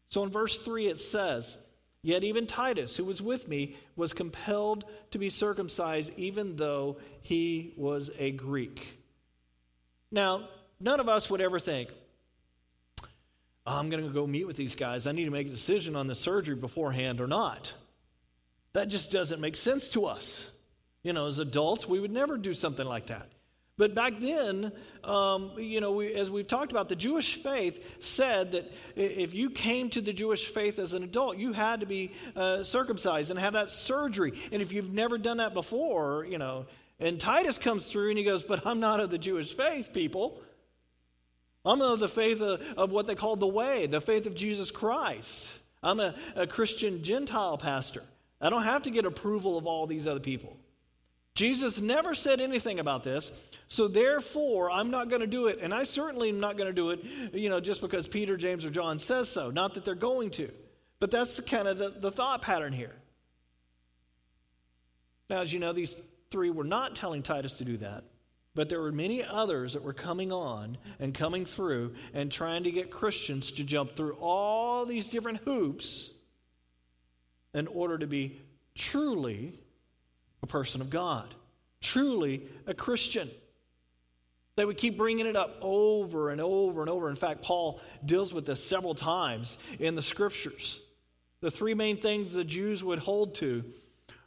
So 0.09 0.23
in 0.23 0.29
verse 0.29 0.57
3, 0.59 0.87
it 0.87 0.99
says, 0.99 1.55
Yet 2.01 2.23
even 2.23 2.47
Titus, 2.47 2.95
who 2.95 3.03
was 3.03 3.21
with 3.21 3.47
me, 3.47 3.75
was 3.95 4.13
compelled 4.13 4.85
to 5.11 5.19
be 5.19 5.29
circumcised, 5.29 6.13
even 6.17 6.55
though 6.55 6.97
he 7.21 7.73
was 7.75 8.09
a 8.17 8.31
Greek. 8.31 8.97
Now, 10.11 10.47
none 10.79 10.99
of 10.99 11.09
us 11.09 11.29
would 11.29 11.41
ever 11.41 11.59
think, 11.59 11.89
oh, 13.01 13.07
I'm 13.65 13.89
going 13.89 14.03
to 14.03 14.09
go 14.09 14.25
meet 14.25 14.47
with 14.47 14.55
these 14.55 14.75
guys. 14.75 15.07
I 15.07 15.11
need 15.11 15.25
to 15.25 15.31
make 15.31 15.47
a 15.47 15.51
decision 15.51 15.95
on 15.95 16.07
the 16.07 16.15
surgery 16.15 16.55
beforehand 16.55 17.19
or 17.19 17.27
not. 17.27 17.73
That 18.73 18.87
just 18.87 19.11
doesn't 19.11 19.41
make 19.41 19.57
sense 19.57 19.89
to 19.89 20.05
us. 20.05 20.49
You 21.03 21.13
know, 21.13 21.27
as 21.27 21.39
adults, 21.39 21.87
we 21.87 21.99
would 21.99 22.11
never 22.11 22.37
do 22.37 22.53
something 22.53 22.85
like 22.85 23.07
that. 23.07 23.27
But 23.79 23.95
back 23.95 24.17
then, 24.17 24.73
um, 25.05 25.53
you 25.57 25.79
know, 25.79 25.93
we, 25.93 26.13
as 26.13 26.29
we've 26.29 26.45
talked 26.45 26.73
about, 26.73 26.89
the 26.89 26.97
Jewish 26.97 27.35
faith 27.35 28.03
said 28.03 28.51
that 28.51 28.69
if 28.97 29.33
you 29.33 29.49
came 29.49 29.89
to 29.91 30.01
the 30.01 30.11
Jewish 30.11 30.47
faith 30.47 30.79
as 30.79 30.91
an 30.91 31.01
adult, 31.05 31.37
you 31.37 31.53
had 31.53 31.79
to 31.79 31.85
be 31.85 32.11
uh, 32.35 32.63
circumcised 32.63 33.31
and 33.31 33.39
have 33.39 33.53
that 33.53 33.69
surgery. 33.69 34.33
And 34.51 34.61
if 34.61 34.73
you've 34.73 34.91
never 34.91 35.17
done 35.17 35.37
that 35.37 35.53
before, 35.53 36.25
you 36.25 36.37
know, 36.37 36.65
and 36.99 37.17
Titus 37.17 37.57
comes 37.57 37.89
through 37.89 38.09
and 38.09 38.17
he 38.17 38.25
goes, 38.25 38.43
But 38.43 38.67
I'm 38.67 38.81
not 38.81 38.99
of 38.99 39.11
the 39.11 39.17
Jewish 39.17 39.53
faith, 39.53 39.93
people. 39.93 40.41
I'm 41.63 41.81
of 41.81 41.99
the 41.99 42.09
faith 42.09 42.41
of, 42.41 42.61
of 42.77 42.91
what 42.91 43.07
they 43.07 43.15
call 43.15 43.37
the 43.37 43.47
way, 43.47 43.87
the 43.87 44.01
faith 44.01 44.27
of 44.27 44.35
Jesus 44.35 44.71
Christ. 44.71 45.57
I'm 45.81 46.01
a, 46.01 46.15
a 46.35 46.45
Christian 46.45 47.01
Gentile 47.01 47.57
pastor. 47.57 48.03
I 48.41 48.49
don't 48.49 48.63
have 48.63 48.83
to 48.83 48.91
get 48.91 49.05
approval 49.05 49.57
of 49.57 49.67
all 49.67 49.87
these 49.87 50.05
other 50.05 50.19
people. 50.19 50.57
Jesus 51.39 51.79
never 51.79 52.13
said 52.13 52.41
anything 52.41 52.79
about 52.79 53.05
this, 53.05 53.31
so 53.69 53.87
therefore 53.87 54.69
I'm 54.69 54.91
not 54.91 55.07
going 55.07 55.21
to 55.21 55.27
do 55.27 55.47
it, 55.47 55.59
and 55.61 55.73
I 55.73 55.83
certainly 55.83 56.27
am 56.27 56.41
not 56.41 56.57
going 56.57 56.67
to 56.67 56.73
do 56.73 56.89
it, 56.89 57.01
you 57.33 57.47
know, 57.47 57.61
just 57.61 57.79
because 57.79 58.09
Peter, 58.09 58.35
James, 58.35 58.65
or 58.65 58.69
John 58.69 58.99
says 58.99 59.29
so. 59.29 59.49
Not 59.49 59.75
that 59.75 59.85
they're 59.85 59.95
going 59.95 60.31
to, 60.31 60.51
but 60.99 61.11
that's 61.11 61.39
kind 61.39 61.69
of 61.69 61.77
the, 61.77 61.91
the 61.91 62.11
thought 62.11 62.41
pattern 62.41 62.73
here. 62.73 62.93
Now, 65.29 65.39
as 65.39 65.53
you 65.53 65.61
know, 65.61 65.71
these 65.71 65.95
three 66.29 66.49
were 66.49 66.65
not 66.65 66.93
telling 66.93 67.23
Titus 67.23 67.53
to 67.59 67.63
do 67.63 67.77
that, 67.77 68.03
but 68.53 68.67
there 68.67 68.81
were 68.81 68.91
many 68.91 69.23
others 69.23 69.71
that 69.75 69.83
were 69.83 69.93
coming 69.93 70.33
on 70.33 70.77
and 70.99 71.13
coming 71.13 71.45
through 71.45 71.95
and 72.13 72.29
trying 72.29 72.65
to 72.65 72.71
get 72.71 72.91
Christians 72.91 73.53
to 73.53 73.63
jump 73.63 73.95
through 73.95 74.17
all 74.19 74.85
these 74.85 75.07
different 75.07 75.37
hoops 75.37 76.11
in 77.53 77.65
order 77.67 77.97
to 77.97 78.07
be 78.07 78.41
truly 78.75 79.57
a 80.41 80.47
person 80.47 80.81
of 80.81 80.89
God, 80.89 81.33
truly 81.81 82.43
a 82.67 82.73
Christian. 82.73 83.29
They 84.55 84.65
would 84.65 84.77
keep 84.77 84.97
bringing 84.97 85.25
it 85.25 85.35
up 85.35 85.57
over 85.61 86.29
and 86.29 86.41
over 86.41 86.81
and 86.81 86.89
over. 86.89 87.09
In 87.09 87.15
fact, 87.15 87.41
Paul 87.41 87.79
deals 88.05 88.33
with 88.33 88.45
this 88.45 88.63
several 88.63 88.93
times 88.93 89.57
in 89.79 89.95
the 89.95 90.01
scriptures. 90.01 90.81
The 91.41 91.51
three 91.51 91.73
main 91.73 91.97
things 91.97 92.33
the 92.33 92.43
Jews 92.43 92.83
would 92.83 92.99
hold 92.99 93.35
to 93.35 93.63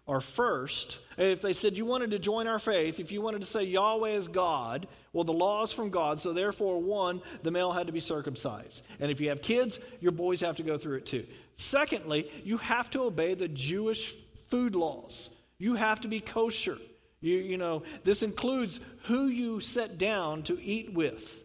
are 0.08 0.20
first, 0.20 0.98
if 1.16 1.42
they 1.42 1.52
said 1.52 1.74
you 1.74 1.84
wanted 1.84 2.10
to 2.10 2.18
join 2.18 2.48
our 2.48 2.58
faith, 2.58 2.98
if 2.98 3.12
you 3.12 3.20
wanted 3.20 3.40
to 3.42 3.46
say 3.46 3.62
Yahweh 3.62 4.10
is 4.10 4.26
God, 4.26 4.88
well, 5.12 5.22
the 5.22 5.32
law 5.32 5.62
is 5.62 5.70
from 5.70 5.90
God, 5.90 6.20
so 6.20 6.32
therefore, 6.32 6.80
one, 6.80 7.22
the 7.42 7.50
male 7.50 7.70
had 7.70 7.86
to 7.86 7.92
be 7.92 8.00
circumcised. 8.00 8.82
And 8.98 9.12
if 9.12 9.20
you 9.20 9.28
have 9.28 9.42
kids, 9.42 9.78
your 10.00 10.12
boys 10.12 10.40
have 10.40 10.56
to 10.56 10.62
go 10.62 10.76
through 10.76 10.96
it 10.96 11.06
too. 11.06 11.24
Secondly, 11.54 12.28
you 12.44 12.56
have 12.56 12.90
to 12.90 13.02
obey 13.02 13.34
the 13.34 13.48
Jewish 13.48 14.12
food 14.48 14.74
laws. 14.74 15.30
You 15.62 15.76
have 15.76 16.00
to 16.00 16.08
be 16.08 16.18
kosher. 16.18 16.76
You, 17.20 17.36
you 17.36 17.56
know, 17.56 17.84
this 18.02 18.24
includes 18.24 18.80
who 19.04 19.28
you 19.28 19.60
sit 19.60 19.96
down 19.96 20.42
to 20.42 20.60
eat 20.60 20.92
with. 20.92 21.44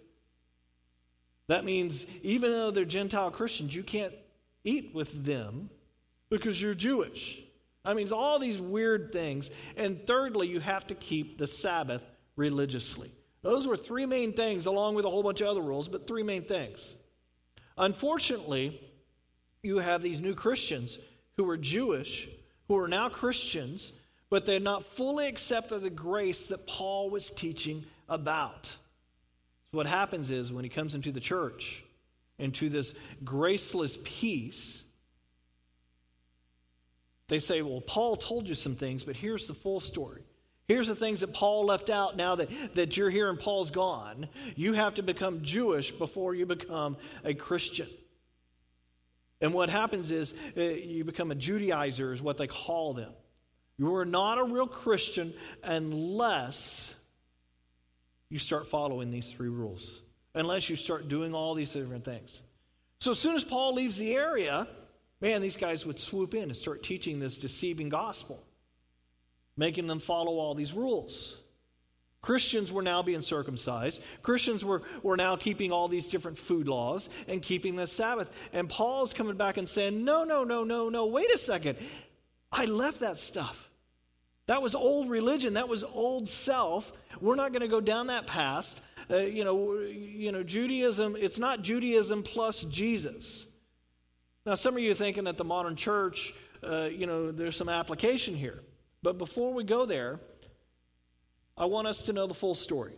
That 1.50 1.64
means 1.64 2.08
even 2.24 2.50
though 2.50 2.72
they're 2.72 2.84
Gentile 2.84 3.30
Christians, 3.30 3.76
you 3.76 3.84
can't 3.84 4.16
eat 4.64 4.90
with 4.96 5.24
them 5.24 5.70
because 6.32 6.60
you're 6.60 6.74
Jewish. 6.74 7.44
That 7.86 7.96
means 7.96 8.12
all 8.12 8.40
these 8.40 8.60
weird 8.60 9.14
things. 9.14 9.52
And 9.76 10.08
thirdly, 10.08 10.48
you 10.48 10.62
have 10.62 10.88
to 10.88 10.96
keep 10.96 11.38
the 11.38 11.46
Sabbath 11.46 12.04
religiously. 12.36 13.12
Those 13.44 13.68
were 13.68 13.78
three 13.78 14.08
main 14.08 14.34
things, 14.34 14.66
along 14.66 14.96
with 14.96 15.06
a 15.06 15.12
whole 15.12 15.22
bunch 15.22 15.42
of 15.42 15.48
other 15.48 15.62
rules, 15.62 15.90
but 15.90 16.08
three 16.08 16.24
main 16.24 16.42
things. 16.42 16.92
Unfortunately, 17.78 18.82
you 19.62 19.78
have 19.78 20.02
these 20.02 20.20
new 20.20 20.34
Christians 20.34 20.98
who 21.36 21.48
are 21.52 21.56
Jewish, 21.56 22.28
who 22.68 22.80
are 22.80 22.88
now 22.88 23.10
Christians, 23.10 23.94
but 24.30 24.46
they're 24.46 24.60
not 24.60 24.84
fully 24.84 25.28
accepted 25.28 25.80
the 25.80 25.90
grace 25.90 26.48
that 26.48 26.68
Paul 26.68 27.10
was 27.10 27.30
teaching 27.30 27.86
about. 28.10 28.66
So 29.72 29.78
what 29.78 29.88
happens 29.88 30.32
is 30.32 30.52
when 30.52 30.63
he 30.63 30.70
comes 30.70 30.96
into 30.96 31.12
the 31.12 31.20
church, 31.20 31.84
into 32.40 32.70
this 32.70 32.94
graceless 33.24 33.98
peace, 34.04 34.84
they 37.28 37.40
say, 37.40 37.62
Well, 37.62 37.82
Paul 37.82 38.16
told 38.16 38.48
you 38.48 38.56
some 38.56 38.76
things, 38.76 39.04
but 39.04 39.16
here's 39.16 39.48
the 39.48 39.54
full 39.54 39.80
story. 39.80 40.24
Here's 40.68 40.88
the 40.88 40.96
things 40.96 41.22
that 41.22 41.34
Paul 41.34 41.66
left 41.66 41.90
out 41.90 42.18
now 42.18 42.36
that, 42.36 42.50
that 42.76 42.98
you're 42.98 43.10
here 43.10 43.30
and 43.30 43.40
Paul's 43.40 43.72
gone. 43.72 44.28
You 44.56 44.74
have 44.74 44.96
to 44.96 45.02
become 45.02 45.42
Jewish 45.42 45.92
before 45.92 46.36
you 46.36 46.46
become 46.46 46.98
a 47.24 47.34
Christian. 47.34 47.88
And 49.40 49.54
what 49.54 49.70
happens 49.70 50.12
is 50.12 50.34
uh, 50.58 50.62
you 50.62 51.06
become 51.06 51.32
a 51.32 51.36
Judaizer, 51.36 52.12
is 52.12 52.22
what 52.22 52.38
they 52.38 52.48
call 52.48 52.94
them. 52.94 53.12
You 53.78 53.96
are 53.96 54.06
not 54.06 54.40
a 54.40 54.44
real 54.44 54.68
Christian 54.68 55.34
unless 55.63 56.96
you 58.30 58.40
start 58.40 58.68
following 58.68 59.12
these 59.12 59.32
three 59.32 59.50
rules, 59.50 60.02
unless 60.34 60.70
you 60.70 60.76
start 60.76 61.08
doing 61.08 61.34
all 61.36 61.54
these 61.54 61.74
different 61.74 62.04
things. 62.04 62.42
So 63.00 63.12
as 63.12 63.20
soon 63.20 63.36
as 63.36 63.44
Paul 63.44 63.76
leaves 63.76 63.98
the 63.98 64.16
area, 64.16 64.68
man, 65.22 65.42
these 65.42 65.58
guys 65.58 65.86
would 65.86 66.00
swoop 66.00 66.34
in 66.34 66.44
and 66.44 66.56
start 66.56 66.82
teaching 66.82 67.20
this 67.20 67.38
deceiving 67.38 67.90
gospel, 67.90 68.44
making 69.56 69.88
them 69.88 70.00
follow 70.00 70.40
all 70.40 70.56
these 70.56 70.74
rules. 70.74 71.38
Christians 72.24 72.72
were 72.72 72.82
now 72.82 73.04
being 73.04 73.22
circumcised. 73.22 74.02
Christians 74.24 74.66
were, 74.66 74.82
were 75.04 75.16
now 75.16 75.36
keeping 75.36 75.72
all 75.72 75.88
these 75.88 76.08
different 76.08 76.38
food 76.38 76.68
laws 76.68 77.10
and 77.28 77.42
keeping 77.42 77.76
the 77.76 77.86
Sabbath. 77.86 78.30
And 78.52 78.68
Paul's 78.68 79.13
coming 79.13 79.38
back 79.38 79.58
and 79.58 79.70
saying, 79.70 80.04
No, 80.04 80.24
no, 80.24 80.44
no, 80.44 80.63
no, 80.63 80.90
no, 80.90 81.06
wait 81.06 81.32
a 81.32 81.38
second. 81.38 81.78
I 82.52 82.66
left 82.66 83.02
that 83.02 83.20
stuff. 83.20 83.67
That 84.48 84.62
was 84.62 84.76
old 84.76 85.10
religion. 85.10 85.54
That 85.54 85.70
was 85.70 85.84
old 85.84 86.28
self. 86.28 86.92
We're 87.22 87.36
not 87.36 87.52
going 87.52 87.62
to 87.62 87.68
go 87.68 87.82
down 87.82 88.08
that 88.08 88.28
path. 88.28 88.82
Uh, 89.10 89.18
you 89.18 89.44
know, 89.44 89.80
you 89.80 90.32
know, 90.32 90.44
Judaism. 90.44 91.16
It's 91.18 91.38
not 91.38 91.62
Judaism 91.62 92.24
plus 92.24 92.64
Jesus. 92.64 93.46
Now, 94.46 94.56
some 94.56 94.76
of 94.76 94.82
you 94.82 94.92
are 94.92 94.96
thinking 94.96 95.26
that 95.26 95.38
the 95.38 95.44
modern 95.44 95.76
church, 95.76 96.34
uh, 96.64 96.90
you 96.92 97.06
know, 97.06 97.32
there's 97.32 97.56
some 97.56 97.70
application 97.70 98.34
here. 98.34 98.64
But 99.04 99.18
before 99.18 99.54
we 99.54 99.64
go 99.64 99.86
there, 99.86 100.20
I 101.58 101.66
want 101.66 101.88
us 101.88 102.04
to 102.04 102.14
know 102.14 102.28
the 102.28 102.34
full 102.34 102.56
story. 102.56 102.94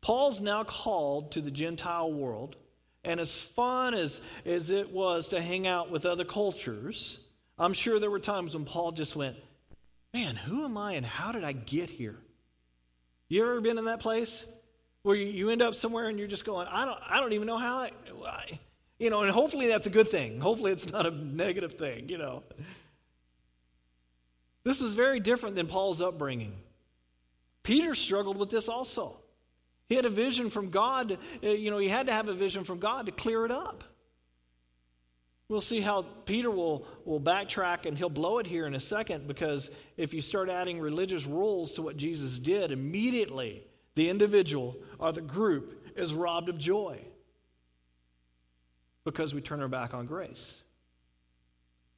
Paul's 0.00 0.40
now 0.40 0.64
called 0.64 1.32
to 1.32 1.42
the 1.42 1.50
Gentile 1.50 2.10
world, 2.10 2.56
and 3.04 3.20
as 3.20 3.42
fun 3.42 3.92
as, 3.92 4.20
as 4.46 4.70
it 4.70 4.90
was 4.90 5.28
to 5.28 5.40
hang 5.42 5.66
out 5.66 5.90
with 5.90 6.06
other 6.06 6.24
cultures, 6.24 7.20
I'm 7.58 7.74
sure 7.74 7.98
there 7.98 8.10
were 8.10 8.20
times 8.20 8.54
when 8.54 8.64
Paul 8.64 8.92
just 8.92 9.14
went, 9.14 9.36
man, 10.12 10.36
who 10.36 10.64
am 10.64 10.76
I 10.76 10.92
and 10.92 11.06
how 11.06 11.32
did 11.32 11.44
I 11.44 11.52
get 11.52 11.90
here? 11.90 12.16
You 13.28 13.42
ever 13.42 13.60
been 13.60 13.78
in 13.78 13.84
that 13.84 14.00
place 14.00 14.44
where 15.02 15.16
you, 15.16 15.50
end 15.50 15.62
up 15.62 15.74
somewhere 15.74 16.08
and 16.08 16.18
you're 16.18 16.28
just 16.28 16.44
going, 16.44 16.66
I 16.70 16.84
don't, 16.84 16.98
I 17.08 17.20
don't 17.20 17.32
even 17.32 17.46
know 17.46 17.56
how 17.56 17.78
I, 17.78 17.90
I, 18.26 18.58
you 18.98 19.08
know, 19.08 19.22
and 19.22 19.30
hopefully 19.30 19.68
that's 19.68 19.86
a 19.86 19.90
good 19.90 20.08
thing. 20.08 20.40
Hopefully 20.40 20.72
it's 20.72 20.90
not 20.90 21.06
a 21.06 21.10
negative 21.10 21.72
thing, 21.74 22.08
you 22.08 22.18
know. 22.18 22.42
This 24.64 24.80
is 24.82 24.92
very 24.92 25.20
different 25.20 25.56
than 25.56 25.66
Paul's 25.66 26.02
upbringing. 26.02 26.54
Peter 27.62 27.94
struggled 27.94 28.36
with 28.36 28.50
this 28.50 28.68
also. 28.68 29.18
He 29.88 29.94
had 29.94 30.04
a 30.04 30.10
vision 30.10 30.50
from 30.50 30.70
God. 30.70 31.18
Uh, 31.42 31.48
you 31.48 31.70
know, 31.70 31.78
he 31.78 31.88
had 31.88 32.06
to 32.06 32.12
have 32.12 32.28
a 32.28 32.34
vision 32.34 32.64
from 32.64 32.78
God 32.78 33.06
to 33.06 33.12
clear 33.12 33.44
it 33.44 33.50
up. 33.50 33.84
We'll 35.50 35.60
see 35.60 35.80
how 35.80 36.02
Peter 36.02 36.48
will, 36.48 36.86
will 37.04 37.20
backtrack 37.20 37.84
and 37.84 37.98
he'll 37.98 38.08
blow 38.08 38.38
it 38.38 38.46
here 38.46 38.66
in 38.66 38.74
a 38.76 38.80
second 38.80 39.26
because 39.26 39.68
if 39.96 40.14
you 40.14 40.22
start 40.22 40.48
adding 40.48 40.78
religious 40.78 41.26
rules 41.26 41.72
to 41.72 41.82
what 41.82 41.96
Jesus 41.96 42.38
did, 42.38 42.70
immediately 42.70 43.66
the 43.96 44.08
individual 44.08 44.76
or 45.00 45.10
the 45.10 45.20
group 45.20 45.88
is 45.96 46.14
robbed 46.14 46.50
of 46.50 46.56
joy 46.56 47.00
because 49.02 49.34
we 49.34 49.40
turn 49.40 49.60
our 49.60 49.66
back 49.66 49.92
on 49.92 50.06
grace. 50.06 50.62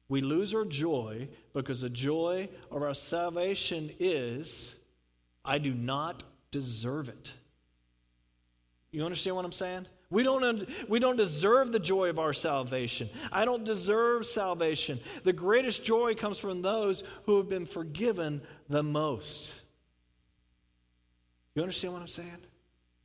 We 0.09 0.21
lose 0.21 0.55
our 0.55 0.65
joy 0.65 1.29
because 1.53 1.81
the 1.81 1.91
joy 1.91 2.49
of 2.71 2.81
our 2.81 2.95
salvation 2.95 3.91
is 3.99 4.73
I 5.45 5.59
do 5.59 5.75
not 5.75 6.23
deserve 6.49 7.07
it. 7.07 7.35
You 8.89 9.05
understand 9.05 9.35
what 9.35 9.45
I'm 9.45 9.51
saying? 9.51 9.85
We 10.13 10.21
don't, 10.21 10.69
we 10.87 10.99
don't 10.99 11.17
deserve 11.17 11.71
the 11.71 11.79
joy 11.79 12.09
of 12.09 12.19
our 12.19 12.33
salvation. 12.33 13.09
I 13.31 13.45
don't 13.45 13.63
deserve 13.63 14.27
salvation. 14.27 14.99
The 15.23 15.33
greatest 15.33 15.83
joy 15.83 16.13
comes 16.13 16.37
from 16.37 16.61
those 16.61 17.03
who 17.25 17.37
have 17.37 17.49
been 17.49 17.65
forgiven 17.65 18.43
the 18.69 18.83
most. 18.83 19.59
You 21.55 21.63
understand 21.63 21.93
what 21.93 22.03
I'm 22.03 22.07
saying? 22.07 22.29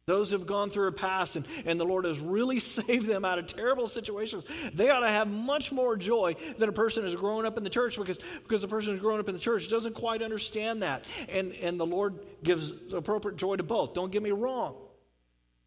Those 0.04 0.30
who 0.30 0.36
have 0.36 0.46
gone 0.46 0.68
through 0.68 0.88
a 0.88 0.92
past 0.92 1.36
and, 1.36 1.46
and 1.64 1.80
the 1.80 1.86
Lord 1.86 2.04
has 2.04 2.20
really 2.20 2.58
saved 2.60 3.06
them 3.06 3.24
out 3.24 3.38
of 3.38 3.46
terrible 3.46 3.86
situations, 3.86 4.44
they 4.74 4.90
ought 4.90 5.00
to 5.00 5.10
have 5.10 5.28
much 5.28 5.72
more 5.72 5.96
joy 5.96 6.36
than 6.58 6.68
a 6.68 6.72
person 6.72 7.04
who's 7.04 7.14
grown 7.14 7.46
up 7.46 7.56
in 7.56 7.64
the 7.64 7.70
church 7.70 7.96
because, 7.96 8.18
because 8.42 8.60
the 8.60 8.68
person 8.68 8.92
who's 8.92 9.00
grown 9.00 9.18
up 9.18 9.30
in 9.30 9.34
the 9.34 9.40
church 9.40 9.70
doesn't 9.70 9.94
quite 9.94 10.20
understand 10.20 10.82
that. 10.82 11.06
And, 11.30 11.54
and 11.54 11.80
the 11.80 11.86
Lord 11.86 12.18
gives 12.42 12.74
appropriate 12.92 13.38
joy 13.38 13.56
to 13.56 13.62
both. 13.62 13.94
Don't 13.94 14.12
get 14.12 14.22
me 14.22 14.30
wrong. 14.30 14.76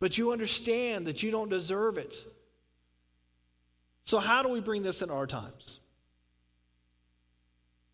But 0.02 0.18
you 0.18 0.32
understand 0.32 1.06
that 1.06 1.22
you 1.22 1.30
don't 1.30 1.50
deserve 1.50 2.00
it. 2.00 2.18
So, 4.04 4.18
how 4.18 4.42
do 4.42 4.50
we 4.50 4.60
bring 4.60 4.82
this 4.82 5.04
in 5.04 5.12
our 5.12 5.28
times? 5.28 5.80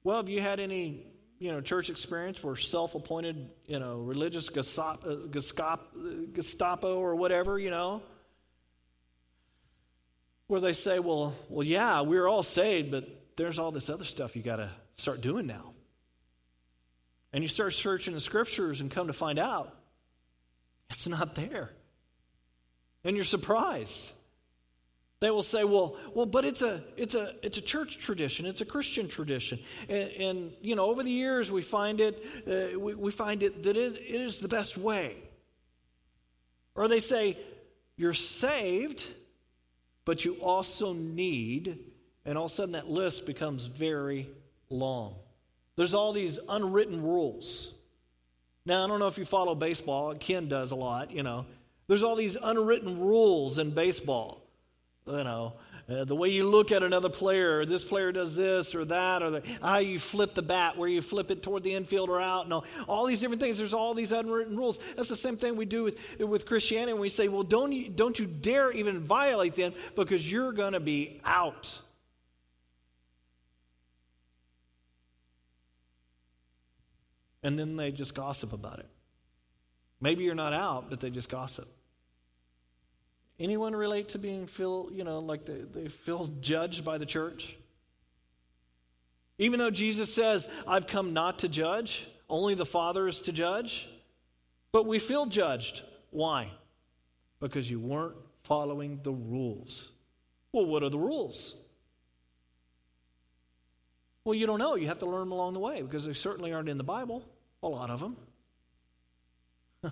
Well, 0.06 0.16
have 0.16 0.30
you 0.30 0.40
had 0.40 0.62
any 0.62 1.06
you 1.38 1.52
know, 1.52 1.60
church 1.60 1.90
experience 1.90 2.42
where 2.42 2.56
self-appointed, 2.56 3.50
you 3.66 3.80
know, 3.80 3.98
religious 3.98 4.48
Gestapo, 4.48 5.26
uh, 5.26 5.28
Gestapo 6.34 6.98
or 6.98 7.14
whatever, 7.16 7.60
you 7.60 7.70
know, 7.70 8.02
where 10.48 10.62
they 10.62 10.72
say, 10.72 11.00
well, 11.00 11.36
well, 11.50 11.68
yeah, 11.68 12.02
we're 12.02 12.26
all 12.26 12.42
saved, 12.42 12.90
but 12.90 13.06
there's 13.36 13.60
all 13.60 13.72
this 13.72 13.90
other 13.90 14.06
stuff 14.06 14.34
you 14.34 14.42
got 14.42 14.56
to 14.56 14.70
start 14.96 15.20
doing 15.20 15.46
now. 15.46 15.74
And 17.34 17.44
you 17.44 17.50
start 17.50 17.74
searching 17.74 18.14
the 18.14 18.22
scriptures 18.22 18.80
and 18.80 18.90
come 18.90 19.08
to 19.08 19.14
find 19.14 19.38
out 19.38 19.76
it's 20.90 21.06
not 21.06 21.36
there. 21.36 21.72
And 23.08 23.16
you're 23.16 23.24
surprised. 23.24 24.12
They 25.22 25.32
will 25.32 25.42
say, 25.42 25.64
well, 25.64 25.96
well, 26.14 26.26
but 26.26 26.44
it's 26.44 26.62
a, 26.62 26.84
it's 26.98 27.16
a, 27.16 27.36
it's 27.42 27.58
a 27.58 27.62
church 27.62 28.00
tradition. 28.00 28.46
It's 28.46 28.60
a 28.60 28.66
Christian 28.66 29.08
tradition. 29.08 29.60
And, 29.88 30.12
and 30.12 30.54
you 30.62 30.76
know, 30.76 30.88
over 30.88 31.04
the 31.04 31.12
years, 31.12 31.50
we 31.50 31.62
find 31.62 32.02
it, 32.02 32.22
uh, 32.46 32.78
we, 32.78 32.96
we 32.96 33.12
find 33.12 33.44
it 33.44 33.64
that 33.64 33.78
it, 33.78 33.96
it 33.96 34.22
is 34.22 34.42
the 34.42 34.50
best 34.50 34.78
way. 34.78 35.16
Or 36.76 36.90
they 36.90 37.00
say, 37.00 37.38
you're 37.96 38.14
saved, 38.14 39.08
but 40.04 40.26
you 40.26 40.34
also 40.42 40.92
need, 40.92 41.80
and 42.26 42.38
all 42.38 42.46
of 42.46 42.52
a 42.52 42.54
sudden 42.54 42.74
that 42.74 42.90
list 42.90 43.26
becomes 43.26 43.68
very 43.68 44.28
long. 44.70 45.16
There's 45.78 45.94
all 45.94 46.12
these 46.12 46.40
unwritten 46.50 47.02
rules. 47.02 47.74
Now, 48.66 48.84
I 48.84 48.88
don't 48.88 49.00
know 49.00 49.08
if 49.08 49.18
you 49.18 49.24
follow 49.24 49.56
baseball. 49.56 50.14
Ken 50.16 50.50
does 50.50 50.72
a 50.72 50.76
lot, 50.76 51.12
you 51.12 51.24
know. 51.24 51.46
There's 51.88 52.04
all 52.04 52.16
these 52.16 52.38
unwritten 52.42 53.00
rules 53.00 53.58
in 53.60 53.72
baseball 53.72 54.48
you 55.08 55.24
know, 55.24 55.54
uh, 55.90 56.04
the 56.04 56.16
way 56.16 56.30
you 56.30 56.44
look 56.44 56.72
at 56.72 56.84
another 56.84 57.08
player, 57.08 57.66
this 57.66 57.84
player 57.84 58.12
does 58.12 58.36
this 58.36 58.76
or 58.76 58.84
that, 58.86 59.24
or 59.24 59.30
the, 59.30 59.44
how 59.62 59.78
you 59.78 59.98
flip 59.98 60.36
the 60.36 60.42
bat, 60.42 60.78
where 60.78 60.90
you 60.90 61.02
flip 61.02 61.32
it 61.32 61.42
toward 61.42 61.64
the 61.64 61.74
infield 61.74 62.10
or 62.10 62.22
out, 62.22 62.44
and 62.44 62.54
all, 62.54 62.66
all 62.88 63.06
these 63.06 63.22
different 63.22 63.42
things. 63.42 63.58
There's 63.58 63.74
all 63.74 63.94
these 63.94 64.12
unwritten 64.12 64.58
rules. 64.58 64.80
That's 64.98 65.08
the 65.08 65.16
same 65.16 65.38
thing 65.38 65.56
we 65.56 65.66
do 65.66 65.84
with, 65.84 65.98
with 66.20 66.46
Christianity. 66.46 66.98
We 66.98 67.10
say, 67.10 67.30
well, 67.30 67.44
don't 67.44 67.72
you, 67.72 67.88
don't 67.88 68.20
you 68.20 68.26
dare 68.26 68.72
even 68.72 69.00
violate 69.00 69.56
them 69.56 69.74
because 69.96 70.30
you're 70.30 70.52
going 70.52 70.74
to 70.74 70.82
be 70.82 71.22
out. 71.24 71.80
And 77.44 77.58
then 77.58 77.78
they 77.78 77.92
just 77.92 78.14
gossip 78.14 78.52
about 78.52 78.80
it. 78.80 78.90
Maybe 80.02 80.26
you're 80.26 80.36
not 80.36 80.52
out, 80.52 80.90
but 80.90 81.00
they 81.00 81.10
just 81.10 81.30
gossip. 81.30 81.70
Anyone 83.40 83.76
relate 83.76 84.10
to 84.10 84.20
being 84.20 84.48
feel, 84.48 84.90
you 84.92 85.04
know, 85.04 85.20
like 85.20 85.46
they, 85.46 85.62
they 85.62 85.88
feel 85.88 86.28
judged 86.42 86.84
by 86.84 86.98
the 86.98 87.06
church? 87.06 87.56
Even 89.38 89.60
though 89.60 89.70
Jesus 89.70 90.14
says, 90.14 90.48
I've 90.68 90.88
come 90.88 91.14
not 91.14 91.40
to 91.40 91.48
judge, 91.48 92.08
only 92.30 92.56
the 92.56 92.66
Father 92.66 93.08
is 93.08 93.22
to 93.22 93.32
judge, 93.32 93.88
but 94.72 94.88
we 94.88 94.98
feel 94.98 95.28
judged. 95.28 95.84
Why? 96.10 96.52
Because 97.40 97.70
you 97.70 97.80
weren't 97.80 98.16
following 98.44 99.00
the 99.04 99.12
rules. 99.12 99.92
Well, 100.52 100.66
what 100.66 100.82
are 100.82 100.90
the 100.90 100.98
rules? 100.98 101.56
Well, 104.24 104.34
you 104.34 104.48
don't 104.48 104.60
know. 104.60 104.76
You 104.76 104.88
have 104.88 105.00
to 105.00 105.06
learn 105.06 105.22
them 105.22 105.32
along 105.32 105.54
the 105.54 105.60
way 105.60 105.82
because 105.82 106.06
they 106.06 106.14
certainly 106.14 106.52
aren't 106.52 106.70
in 106.70 106.78
the 106.78 106.84
Bible, 106.84 107.24
a 107.62 107.68
lot 107.68 107.92
of 107.92 108.00
them. 108.00 108.18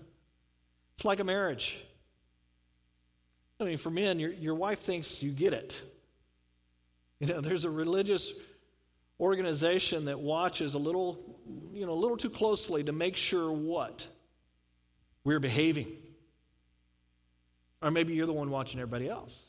it's 0.95 1.05
like 1.05 1.19
a 1.19 1.23
marriage. 1.23 1.79
I 3.59 3.63
mean, 3.63 3.77
for 3.77 3.89
men, 3.89 4.19
your, 4.19 4.31
your 4.31 4.55
wife 4.55 4.79
thinks 4.79 5.23
you 5.23 5.31
get 5.31 5.53
it. 5.53 5.81
You 7.19 7.27
know, 7.27 7.41
there's 7.41 7.65
a 7.65 7.69
religious 7.69 8.33
organization 9.19 10.05
that 10.05 10.19
watches 10.19 10.73
a 10.73 10.79
little, 10.79 11.39
you 11.73 11.85
know, 11.85 11.93
a 11.93 11.95
little 11.95 12.17
too 12.17 12.29
closely 12.29 12.83
to 12.83 12.91
make 12.91 13.15
sure 13.15 13.51
what? 13.51 14.07
We're 15.23 15.39
behaving. 15.39 15.87
Or 17.81 17.91
maybe 17.91 18.13
you're 18.13 18.25
the 18.25 18.33
one 18.33 18.49
watching 18.49 18.79
everybody 18.79 19.09
else. 19.09 19.41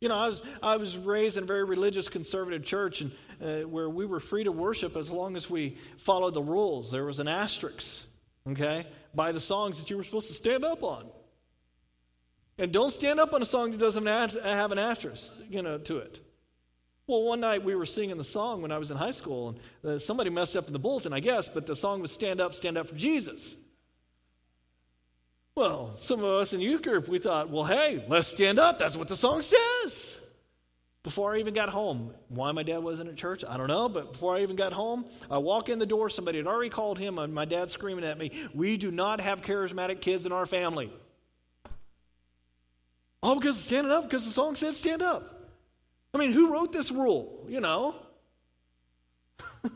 You 0.00 0.08
know, 0.08 0.16
I 0.16 0.28
was, 0.28 0.42
I 0.62 0.76
was 0.78 0.96
raised 0.96 1.36
in 1.36 1.44
a 1.44 1.46
very 1.46 1.64
religious 1.64 2.08
conservative 2.08 2.64
church 2.64 3.02
and, 3.02 3.12
uh, 3.42 3.68
where 3.68 3.90
we 3.90 4.06
were 4.06 4.20
free 4.20 4.44
to 4.44 4.52
worship 4.52 4.96
as 4.96 5.10
long 5.10 5.36
as 5.36 5.50
we 5.50 5.76
followed 5.98 6.32
the 6.32 6.42
rules. 6.42 6.90
There 6.90 7.04
was 7.04 7.20
an 7.20 7.28
asterisk, 7.28 8.06
okay, 8.48 8.86
by 9.14 9.32
the 9.32 9.40
songs 9.40 9.78
that 9.78 9.90
you 9.90 9.98
were 9.98 10.04
supposed 10.04 10.28
to 10.28 10.34
stand 10.34 10.64
up 10.64 10.82
on. 10.82 11.04
And 12.60 12.70
don't 12.70 12.90
stand 12.90 13.18
up 13.18 13.32
on 13.32 13.40
a 13.40 13.46
song 13.46 13.70
that 13.70 13.80
doesn't 13.80 14.04
have 14.04 14.70
an 14.70 14.78
asterisk, 14.78 15.32
you 15.48 15.62
know, 15.62 15.78
to 15.78 15.96
it. 15.96 16.20
Well, 17.06 17.22
one 17.22 17.40
night 17.40 17.64
we 17.64 17.74
were 17.74 17.86
singing 17.86 18.18
the 18.18 18.22
song 18.22 18.60
when 18.60 18.70
I 18.70 18.76
was 18.76 18.90
in 18.90 18.98
high 18.98 19.12
school, 19.12 19.56
and 19.82 19.92
uh, 19.92 19.98
somebody 19.98 20.28
messed 20.28 20.54
up 20.56 20.66
in 20.66 20.74
the 20.74 20.78
bulletin, 20.78 21.14
I 21.14 21.20
guess, 21.20 21.48
but 21.48 21.64
the 21.64 21.74
song 21.74 22.02
was 22.02 22.12
Stand 22.12 22.38
Up, 22.38 22.54
Stand 22.54 22.76
Up 22.76 22.86
for 22.86 22.94
Jesus. 22.94 23.56
Well, 25.54 25.96
some 25.96 26.18
of 26.18 26.26
us 26.26 26.52
in 26.52 26.60
youth 26.60 26.82
group, 26.82 27.08
we 27.08 27.18
thought, 27.18 27.48
well, 27.48 27.64
hey, 27.64 28.04
let's 28.08 28.28
stand 28.28 28.58
up. 28.58 28.78
That's 28.78 28.96
what 28.96 29.08
the 29.08 29.16
song 29.16 29.40
says. 29.40 30.20
Before 31.02 31.34
I 31.34 31.38
even 31.38 31.54
got 31.54 31.70
home, 31.70 32.12
why 32.28 32.52
my 32.52 32.62
dad 32.62 32.80
wasn't 32.80 33.08
at 33.08 33.16
church, 33.16 33.42
I 33.42 33.56
don't 33.56 33.68
know, 33.68 33.88
but 33.88 34.12
before 34.12 34.36
I 34.36 34.42
even 34.42 34.56
got 34.56 34.74
home, 34.74 35.06
I 35.30 35.38
walk 35.38 35.70
in 35.70 35.78
the 35.78 35.86
door, 35.86 36.10
somebody 36.10 36.36
had 36.36 36.46
already 36.46 36.68
called 36.68 36.98
him, 36.98 37.18
and 37.18 37.32
my 37.32 37.46
dad 37.46 37.70
screaming 37.70 38.04
at 38.04 38.18
me, 38.18 38.32
We 38.52 38.76
do 38.76 38.90
not 38.90 39.22
have 39.22 39.40
charismatic 39.40 40.02
kids 40.02 40.26
in 40.26 40.32
our 40.32 40.44
family. 40.44 40.92
All 43.22 43.38
because 43.38 43.56
of 43.56 43.62
standing 43.62 43.92
up, 43.92 44.04
because 44.04 44.24
the 44.24 44.30
song 44.30 44.54
said 44.54 44.74
stand 44.74 45.02
up. 45.02 45.40
I 46.14 46.18
mean, 46.18 46.32
who 46.32 46.52
wrote 46.52 46.72
this 46.72 46.90
rule? 46.90 47.46
You 47.48 47.60
know? 47.60 47.94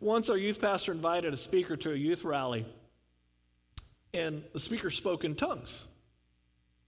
Once 0.00 0.30
our 0.30 0.36
youth 0.36 0.60
pastor 0.60 0.92
invited 0.92 1.32
a 1.32 1.36
speaker 1.36 1.76
to 1.76 1.92
a 1.92 1.96
youth 1.96 2.24
rally, 2.24 2.66
and 4.14 4.42
the 4.52 4.60
speaker 4.60 4.90
spoke 4.90 5.24
in 5.24 5.34
tongues. 5.34 5.86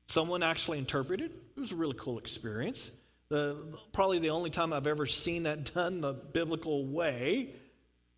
Someone 0.06 0.42
actually 0.42 0.78
interpreted. 0.78 1.30
It 1.56 1.60
was 1.60 1.72
a 1.72 1.76
really 1.76 1.94
cool 1.96 2.18
experience. 2.18 2.90
The, 3.28 3.56
probably 3.92 4.18
the 4.18 4.30
only 4.30 4.50
time 4.50 4.72
I've 4.72 4.88
ever 4.88 5.06
seen 5.06 5.44
that 5.44 5.72
done 5.72 6.00
the 6.00 6.12
biblical 6.12 6.84
way 6.84 7.50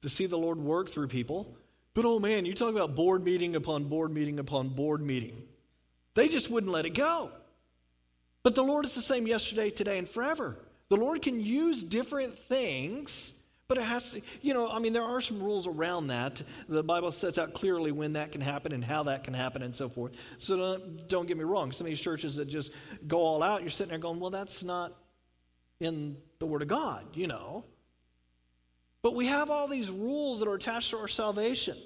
to 0.01 0.09
see 0.09 0.25
the 0.25 0.39
Lord 0.39 0.59
work 0.59 0.89
through 0.89 1.09
people. 1.09 1.55
But 1.93 2.07
oh 2.07 2.19
man, 2.19 2.47
you 2.47 2.55
talk 2.55 2.71
about 2.71 2.95
board 2.95 3.25
meeting 3.25 3.55
upon 3.57 3.85
board 3.85 4.13
meeting 4.13 4.39
upon 4.39 4.71
board 4.71 5.03
meeting. 5.03 5.43
They 6.15 6.29
just 6.29 6.51
wouldn't 6.51 6.73
let 6.73 6.87
it 6.87 6.91
go. 6.91 7.31
But 8.43 8.55
the 8.55 8.65
Lord 8.65 8.85
is 8.85 8.95
the 8.95 9.03
same 9.03 9.27
yesterday, 9.27 9.71
today, 9.71 9.99
and 9.99 10.09
forever. 10.09 10.59
The 10.89 10.97
Lord 10.97 11.23
can 11.23 11.41
use 11.41 11.83
different 11.83 12.37
things, 12.37 13.33
but 13.69 13.79
it 13.79 13.85
has 13.85 14.13
to, 14.13 14.21
you 14.43 14.53
know, 14.53 14.69
I 14.69 14.79
mean, 14.79 14.93
there 14.93 15.05
are 15.05 15.21
some 15.21 15.43
rules 15.43 15.67
around 15.67 16.09
that. 16.09 16.43
The 16.69 16.83
Bible 16.83 17.13
sets 17.13 17.39
out 17.39 17.55
clearly 17.55 17.93
when 17.93 18.15
that 18.15 18.33
can 18.33 18.41
happen 18.41 18.73
and 18.73 18.85
how 18.85 19.05
that 19.05 19.25
can 19.25 19.33
happen 19.33 19.63
and 19.63 19.75
so 19.75 19.89
forth. 19.89 20.13
So 20.39 20.57
don't, 20.57 21.09
don't 21.09 21.27
get 21.27 21.39
me 21.39 21.45
wrong. 21.45 21.73
Some 21.73 21.87
of 21.87 21.91
these 21.91 22.01
churches 22.01 22.37
that 22.37 22.47
just 22.47 22.73
go 23.07 23.19
all 23.19 23.43
out, 23.43 23.63
you're 23.63 23.71
sitting 23.71 23.91
there 23.91 23.99
going, 23.99 24.21
well, 24.21 24.31
that's 24.31 24.63
not 24.63 24.93
in 25.81 26.17
the 26.39 26.47
Word 26.47 26.63
of 26.63 26.69
God, 26.69 27.07
you 27.15 27.27
know. 27.27 27.65
But 29.03 29.15
we 29.15 29.27
have 29.27 29.51
all 29.51 29.69
these 29.69 29.91
rules 29.91 30.41
that 30.41 30.49
are 30.49 30.55
attached 30.55 30.91
to 30.91 30.99
our 30.99 31.09
salvation. 31.09 31.77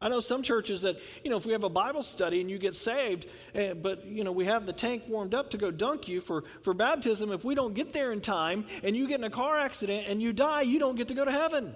I 0.00 0.08
know 0.08 0.20
some 0.20 0.42
churches 0.42 0.82
that, 0.82 0.96
you 1.24 1.30
know, 1.30 1.36
if 1.36 1.44
we 1.44 1.52
have 1.52 1.64
a 1.64 1.68
Bible 1.68 2.02
study 2.02 2.40
and 2.40 2.48
you 2.48 2.58
get 2.58 2.76
saved, 2.76 3.26
eh, 3.54 3.74
but, 3.74 4.06
you 4.06 4.22
know, 4.22 4.30
we 4.30 4.44
have 4.44 4.64
the 4.64 4.72
tank 4.72 5.02
warmed 5.08 5.34
up 5.34 5.50
to 5.50 5.58
go 5.58 5.72
dunk 5.72 6.06
you 6.06 6.20
for, 6.20 6.44
for 6.62 6.72
baptism, 6.72 7.32
if 7.32 7.44
we 7.44 7.56
don't 7.56 7.74
get 7.74 7.92
there 7.92 8.12
in 8.12 8.20
time 8.20 8.64
and 8.84 8.96
you 8.96 9.08
get 9.08 9.18
in 9.18 9.24
a 9.24 9.30
car 9.30 9.58
accident 9.58 10.06
and 10.08 10.22
you 10.22 10.32
die, 10.32 10.62
you 10.62 10.78
don't 10.78 10.94
get 10.94 11.08
to 11.08 11.14
go 11.14 11.24
to 11.24 11.32
heaven. 11.32 11.74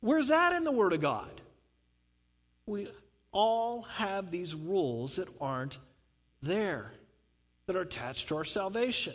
Where's 0.00 0.28
that 0.28 0.54
in 0.54 0.64
the 0.64 0.72
Word 0.72 0.94
of 0.94 1.02
God? 1.02 1.42
We 2.64 2.88
all 3.32 3.82
have 3.82 4.30
these 4.30 4.54
rules 4.54 5.16
that 5.16 5.28
aren't 5.40 5.78
there, 6.42 6.90
that 7.66 7.76
are 7.76 7.82
attached 7.82 8.28
to 8.28 8.36
our 8.36 8.44
salvation. 8.44 9.14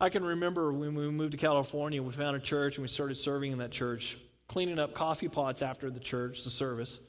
I 0.00 0.08
can 0.08 0.24
remember 0.24 0.72
when 0.72 0.94
we 0.94 1.10
moved 1.10 1.32
to 1.32 1.38
California, 1.38 2.02
we 2.02 2.10
found 2.12 2.36
a 2.36 2.40
church 2.40 2.76
and 2.76 2.82
we 2.82 2.88
started 2.88 3.16
serving 3.16 3.52
in 3.52 3.58
that 3.58 3.70
church, 3.70 4.16
cleaning 4.48 4.78
up 4.78 4.94
coffee 4.94 5.28
pots 5.28 5.60
after 5.60 5.90
the 5.90 6.00
church, 6.00 6.42
the 6.42 6.50
service, 6.50 7.00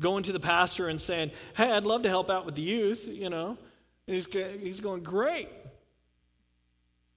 going 0.00 0.22
to 0.24 0.32
the 0.32 0.40
pastor 0.40 0.88
and 0.88 1.00
saying, 1.00 1.30
Hey, 1.56 1.72
I'd 1.72 1.84
love 1.84 2.02
to 2.02 2.10
help 2.10 2.28
out 2.28 2.44
with 2.44 2.54
the 2.54 2.62
youth, 2.62 3.08
you 3.08 3.30
know. 3.30 3.56
And 4.06 4.14
he's, 4.14 4.26
he's 4.26 4.80
going, 4.80 5.02
Great. 5.02 5.48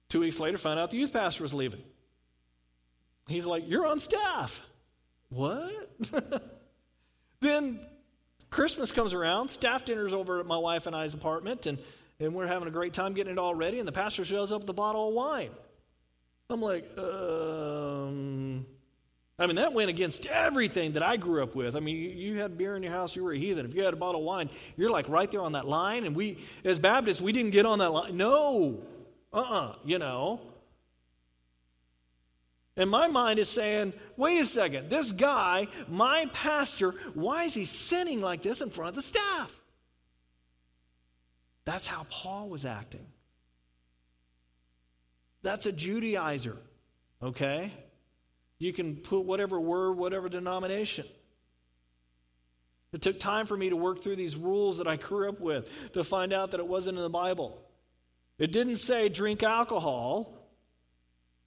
Two 0.08 0.20
weeks 0.20 0.40
later, 0.40 0.56
found 0.56 0.80
out 0.80 0.90
the 0.90 0.96
youth 0.96 1.12
pastor 1.12 1.42
was 1.42 1.52
leaving. 1.52 1.82
He's 3.28 3.44
like, 3.44 3.68
You're 3.68 3.86
on 3.86 4.00
staff. 4.00 4.66
What? 5.28 5.90
then 7.40 7.78
Christmas 8.48 8.92
comes 8.92 9.12
around, 9.12 9.50
staff 9.50 9.84
dinner's 9.84 10.14
over 10.14 10.40
at 10.40 10.46
my 10.46 10.56
wife 10.56 10.86
and 10.86 10.96
I's 10.96 11.12
apartment, 11.12 11.66
and 11.66 11.78
and 12.20 12.34
we're 12.34 12.46
having 12.46 12.68
a 12.68 12.70
great 12.70 12.92
time 12.92 13.14
getting 13.14 13.32
it 13.32 13.38
all 13.38 13.54
ready, 13.54 13.78
and 13.78 13.88
the 13.88 13.92
pastor 13.92 14.24
shows 14.24 14.52
up 14.52 14.60
with 14.60 14.70
a 14.70 14.74
bottle 14.74 15.08
of 15.08 15.14
wine. 15.14 15.50
I'm 16.50 16.60
like, 16.60 16.84
um, 16.98 18.66
I 19.38 19.46
mean, 19.46 19.56
that 19.56 19.72
went 19.72 19.88
against 19.88 20.26
everything 20.26 20.92
that 20.92 21.02
I 21.02 21.16
grew 21.16 21.42
up 21.42 21.54
with. 21.54 21.76
I 21.76 21.80
mean, 21.80 21.96
you, 21.96 22.38
had 22.38 22.58
beer 22.58 22.76
in 22.76 22.82
your 22.82 22.92
house, 22.92 23.16
you 23.16 23.24
were 23.24 23.32
a 23.32 23.38
heathen. 23.38 23.64
If 23.64 23.74
you 23.74 23.84
had 23.84 23.94
a 23.94 23.96
bottle 23.96 24.20
of 24.20 24.26
wine, 24.26 24.50
you're 24.76 24.90
like 24.90 25.08
right 25.08 25.30
there 25.30 25.40
on 25.40 25.52
that 25.52 25.66
line. 25.66 26.04
And 26.04 26.14
we, 26.14 26.38
as 26.62 26.78
Baptists, 26.78 27.22
we 27.22 27.32
didn't 27.32 27.52
get 27.52 27.64
on 27.64 27.78
that 27.78 27.90
line. 27.90 28.16
No, 28.16 28.82
uh 29.32 29.36
uh-uh, 29.36 29.66
uh, 29.66 29.74
you 29.84 29.98
know. 29.98 30.40
And 32.76 32.90
my 32.90 33.08
mind 33.08 33.38
is 33.38 33.48
saying, 33.48 33.94
wait 34.16 34.40
a 34.40 34.44
second, 34.44 34.90
this 34.90 35.12
guy, 35.12 35.68
my 35.88 36.26
pastor, 36.32 36.94
why 37.14 37.44
is 37.44 37.54
he 37.54 37.64
sinning 37.64 38.20
like 38.20 38.42
this 38.42 38.60
in 38.60 38.70
front 38.70 38.90
of 38.90 38.94
the 38.94 39.02
staff? 39.02 39.60
That's 41.64 41.86
how 41.86 42.06
Paul 42.08 42.48
was 42.48 42.64
acting. 42.64 43.06
That's 45.42 45.66
a 45.66 45.72
Judaizer, 45.72 46.56
okay? 47.22 47.72
You 48.58 48.72
can 48.72 48.96
put 48.96 49.20
whatever 49.20 49.58
word, 49.58 49.92
whatever 49.92 50.28
denomination. 50.28 51.06
It 52.92 53.02
took 53.02 53.20
time 53.20 53.46
for 53.46 53.56
me 53.56 53.70
to 53.70 53.76
work 53.76 54.02
through 54.02 54.16
these 54.16 54.36
rules 54.36 54.78
that 54.78 54.88
I 54.88 54.96
grew 54.96 55.28
up 55.28 55.40
with 55.40 55.92
to 55.92 56.02
find 56.02 56.32
out 56.32 56.50
that 56.50 56.60
it 56.60 56.66
wasn't 56.66 56.98
in 56.98 57.02
the 57.02 57.08
Bible. 57.08 57.62
It 58.38 58.52
didn't 58.52 58.78
say 58.78 59.08
drink 59.08 59.42
alcohol, 59.42 60.34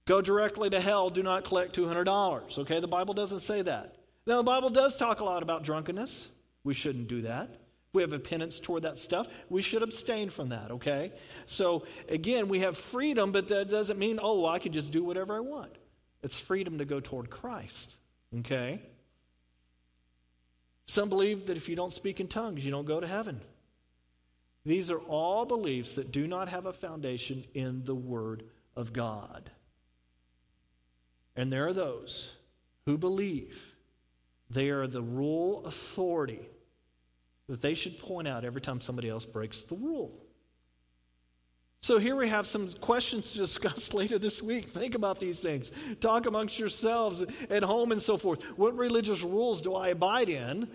go 0.05 0.21
directly 0.21 0.69
to 0.69 0.79
hell, 0.79 1.09
do 1.09 1.21
not 1.21 1.43
collect 1.43 1.75
$200. 1.75 2.59
Okay, 2.59 2.79
the 2.79 2.87
Bible 2.87 3.13
doesn't 3.13 3.41
say 3.41 3.61
that. 3.61 3.95
Now, 4.25 4.37
the 4.37 4.43
Bible 4.43 4.69
does 4.69 4.95
talk 4.95 5.19
a 5.19 5.25
lot 5.25 5.43
about 5.43 5.63
drunkenness. 5.63 6.29
We 6.63 6.73
shouldn't 6.73 7.09
do 7.09 7.23
that 7.23 7.62
we 7.93 8.01
have 8.01 8.11
a 8.11 8.19
penance 8.19 8.59
toward 8.59 8.83
that 8.83 8.97
stuff. 8.97 9.27
We 9.49 9.61
should 9.61 9.83
abstain 9.83 10.29
from 10.29 10.49
that, 10.49 10.71
okay? 10.71 11.13
So, 11.45 11.85
again, 12.09 12.47
we 12.47 12.59
have 12.59 12.75
freedom, 12.75 13.31
but 13.31 13.47
that 13.49 13.69
doesn't 13.69 13.99
mean, 13.99 14.19
oh, 14.21 14.47
I 14.47 14.57
can 14.57 14.73
just 14.73 14.91
do 14.91 15.03
whatever 15.03 15.35
I 15.35 15.39
want. 15.39 15.75
It's 16.23 16.39
freedom 16.39 16.79
to 16.79 16.85
go 16.85 16.99
toward 16.99 17.29
Christ, 17.29 17.97
okay? 18.39 18.81
Some 20.87 21.07
believe 21.07 21.45
that 21.45 21.57
if 21.57 21.69
you 21.69 21.75
don't 21.75 21.93
speak 21.93 22.19
in 22.19 22.27
tongues, 22.27 22.65
you 22.65 22.71
don't 22.71 22.85
go 22.85 22.99
to 22.99 23.07
heaven. 23.07 23.39
These 24.65 24.89
are 24.89 24.99
all 24.99 25.45
beliefs 25.45 25.95
that 25.95 26.11
do 26.11 26.25
not 26.25 26.49
have 26.49 26.65
a 26.65 26.73
foundation 26.73 27.43
in 27.53 27.83
the 27.83 27.95
Word 27.95 28.43
of 28.75 28.91
God. 28.91 29.51
And 31.35 31.51
there 31.51 31.67
are 31.67 31.73
those 31.73 32.33
who 32.85 32.97
believe 32.97 33.75
they 34.49 34.69
are 34.69 34.87
the 34.87 35.01
rule 35.01 35.65
authority 35.65 36.47
that 37.47 37.61
they 37.61 37.73
should 37.73 37.99
point 37.99 38.27
out 38.27 38.45
every 38.45 38.61
time 38.61 38.79
somebody 38.79 39.09
else 39.09 39.25
breaks 39.25 39.61
the 39.61 39.75
rule. 39.75 40.23
So 41.81 41.97
here 41.97 42.15
we 42.15 42.29
have 42.29 42.47
some 42.47 42.71
questions 42.71 43.33
to 43.33 43.39
discuss 43.39 43.93
later 43.93 44.17
this 44.17 44.41
week. 44.41 44.65
Think 44.65 44.95
about 44.95 45.19
these 45.19 45.41
things. 45.41 45.69
Talk 45.99 46.25
amongst 46.25 46.57
yourselves 46.57 47.25
at 47.49 47.61
home 47.61 47.91
and 47.91 48.01
so 48.01 48.15
forth. 48.15 48.41
What 48.57 48.77
religious 48.77 49.21
rules 49.21 49.61
do 49.61 49.75
I 49.75 49.89
abide 49.89 50.29
in 50.29 50.69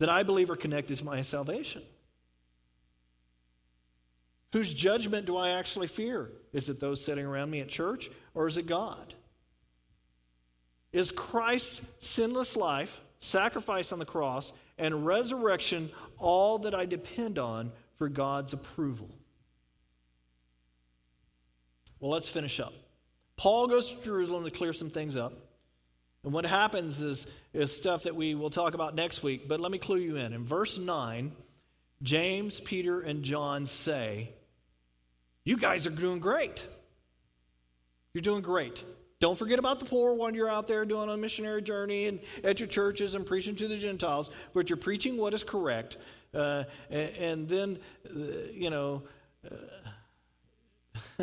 that 0.00 0.08
I 0.08 0.24
believe 0.24 0.50
are 0.50 0.56
connected 0.56 0.98
to 0.98 1.04
my 1.04 1.22
salvation? 1.22 1.82
Whose 4.52 4.74
judgment 4.74 5.26
do 5.26 5.36
I 5.36 5.50
actually 5.50 5.86
fear? 5.86 6.32
Is 6.52 6.68
it 6.68 6.80
those 6.80 7.04
sitting 7.04 7.24
around 7.24 7.50
me 7.50 7.60
at 7.60 7.68
church 7.68 8.10
or 8.34 8.48
is 8.48 8.58
it 8.58 8.66
God? 8.66 9.14
Is 10.92 11.12
Christ's 11.12 11.86
sinless 12.00 12.56
life, 12.56 13.00
sacrifice 13.20 13.92
on 13.92 14.00
the 14.00 14.06
cross, 14.06 14.52
and 14.78 15.06
resurrection 15.06 15.90
all 16.18 16.60
that 16.60 16.74
I 16.74 16.86
depend 16.86 17.38
on 17.38 17.72
for 17.96 18.08
God's 18.08 18.52
approval. 18.52 19.08
Well, 22.00 22.10
let's 22.10 22.28
finish 22.28 22.60
up. 22.60 22.72
Paul 23.36 23.68
goes 23.68 23.90
to 23.90 24.04
Jerusalem 24.04 24.44
to 24.44 24.50
clear 24.50 24.72
some 24.72 24.90
things 24.90 25.16
up. 25.16 25.32
And 26.24 26.32
what 26.32 26.44
happens 26.44 27.00
is, 27.00 27.26
is 27.52 27.74
stuff 27.74 28.04
that 28.04 28.14
we 28.14 28.34
will 28.34 28.50
talk 28.50 28.74
about 28.74 28.94
next 28.94 29.22
week, 29.22 29.48
but 29.48 29.60
let 29.60 29.70
me 29.70 29.78
clue 29.78 29.98
you 29.98 30.16
in. 30.16 30.32
In 30.32 30.44
verse 30.44 30.76
9, 30.76 31.32
James, 32.02 32.60
Peter, 32.60 33.00
and 33.00 33.22
John 33.22 33.66
say, 33.66 34.30
You 35.44 35.56
guys 35.56 35.86
are 35.86 35.90
doing 35.90 36.18
great. 36.18 36.66
You're 38.12 38.22
doing 38.22 38.42
great. 38.42 38.84
Don't 39.20 39.36
forget 39.36 39.58
about 39.58 39.80
the 39.80 39.84
poor 39.84 40.14
when 40.14 40.34
you're 40.34 40.48
out 40.48 40.68
there 40.68 40.84
doing 40.84 41.08
a 41.10 41.16
missionary 41.16 41.60
journey 41.60 42.06
and 42.06 42.20
at 42.44 42.60
your 42.60 42.68
churches 42.68 43.16
and 43.16 43.26
preaching 43.26 43.56
to 43.56 43.66
the 43.66 43.76
Gentiles, 43.76 44.30
but 44.54 44.70
you're 44.70 44.76
preaching 44.76 45.16
what 45.16 45.34
is 45.34 45.42
correct. 45.42 45.96
Uh, 46.32 46.64
and, 46.88 47.16
and, 47.16 47.48
then, 47.48 47.78
uh, 48.06 48.20
you 48.52 48.70
know, 48.70 49.02
uh, 49.50 49.54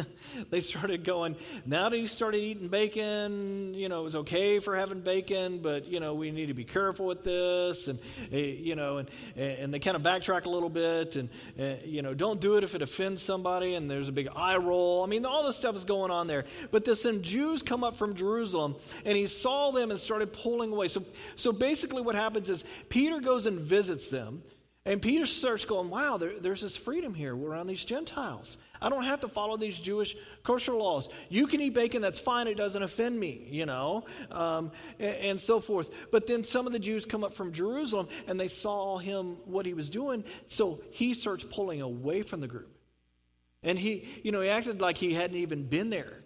they 0.49 0.60
started 0.60 1.04
going, 1.04 1.36
now 1.65 1.89
that 1.89 2.08
started 2.08 2.39
eating 2.39 2.67
bacon, 2.67 3.73
you 3.73 3.89
know, 3.89 4.01
it 4.01 4.04
was 4.04 4.15
okay 4.17 4.60
for 4.60 4.75
having 4.75 5.01
bacon, 5.01 5.60
but, 5.60 5.88
you 5.88 5.99
know, 5.99 6.13
we 6.13 6.32
need 6.32 6.47
to 6.47 6.54
be 6.54 6.63
careful 6.63 7.06
with 7.06 7.23
this. 7.23 7.88
And, 7.88 7.99
eh, 8.32 8.56
you 8.58 8.75
know, 8.75 8.97
and, 8.97 9.10
and 9.36 9.73
they 9.73 9.80
kind 9.80 9.95
of 9.95 10.04
backtrack 10.04 10.45
a 10.45 10.49
little 10.49 10.69
bit. 10.69 11.15
And, 11.15 11.30
eh, 11.58 11.78
you 11.86 12.01
know, 12.01 12.13
don't 12.13 12.39
do 12.39 12.56
it 12.56 12.63
if 12.63 12.75
it 12.75 12.82
offends 12.82 13.21
somebody. 13.21 13.75
And 13.75 13.89
there's 13.89 14.10
a 14.10 14.13
big 14.13 14.28
eye 14.36 14.58
roll. 14.58 15.04
I 15.04 15.08
mean, 15.08 15.25
all 15.25 15.45
this 15.45 15.56
stuff 15.56 15.75
is 15.75 15.86
going 15.86 16.12
on 16.12 16.28
there. 16.28 16.45
But 16.71 16.86
this, 16.86 17.01
some 17.04 17.21
Jews 17.21 17.62
come 17.62 17.84
up 17.84 17.95
from 17.95 18.15
Jerusalem, 18.15 18.75
and 19.06 19.17
he 19.17 19.28
saw 19.28 19.71
them 19.71 19.91
and 19.91 19.99
started 19.99 20.34
pulling 20.34 20.71
away. 20.71 20.88
So, 20.88 21.04
so 21.36 21.51
basically, 21.51 22.01
what 22.01 22.15
happens 22.15 22.49
is 22.49 22.63
Peter 22.89 23.19
goes 23.19 23.45
and 23.45 23.60
visits 23.60 24.10
them. 24.10 24.43
And 24.88 25.01
Peter 25.01 25.25
starts 25.25 25.65
going, 25.65 25.89
wow, 25.89 26.17
there, 26.17 26.39
there's 26.39 26.62
this 26.62 26.75
freedom 26.75 27.15
here 27.15 27.36
around 27.36 27.65
these 27.65 27.84
Gentiles. 27.84 28.58
I 28.82 28.90
don't 28.90 29.04
have 29.04 29.22
to 29.22 29.28
follow 29.28 29.58
these 29.58 29.80
Jewish 29.80 30.16
kosher 30.44 30.74
laws. 30.74 31.10
You 31.30 31.48
can 31.48 31.62
eat 31.62 31.74
bacon, 31.74 32.02
that's 32.02 32.20
fine, 32.20 32.48
it 32.48 32.56
doesn't 32.56 32.82
offend 32.82 33.20
me, 33.20 33.48
you 33.50 33.66
know, 33.66 34.06
um, 34.32 34.72
and, 35.00 35.16
and, 35.16 35.42
so 35.42 35.60
forth. 35.60 35.90
But 36.12 36.28
then 36.28 36.44
some 36.44 36.68
of 36.68 36.74
the 36.74 36.80
Jews 36.80 37.06
come 37.06 37.24
up 37.24 37.34
from 37.34 37.52
Jerusalem 37.52 38.08
and 38.28 38.40
they 38.40 38.48
saw 38.48 38.98
him, 38.98 39.38
what 39.46 39.66
he 39.66 39.74
was 39.74 39.90
doing, 39.90 40.24
so 40.48 40.82
he 40.92 41.14
starts 41.14 41.44
pulling 41.44 41.82
away 41.82 42.22
from 42.22 42.42
the 42.42 42.48
group. 42.48 42.72
And 43.64 43.80
he, 43.80 44.08
you 44.24 44.32
know, 44.32 44.42
he 44.42 44.50
acted 44.50 44.82
like 44.82 44.98
he 44.98 45.14
hadn't 45.14 45.38
even 45.38 45.64
been 45.64 45.90
there. 45.90 46.22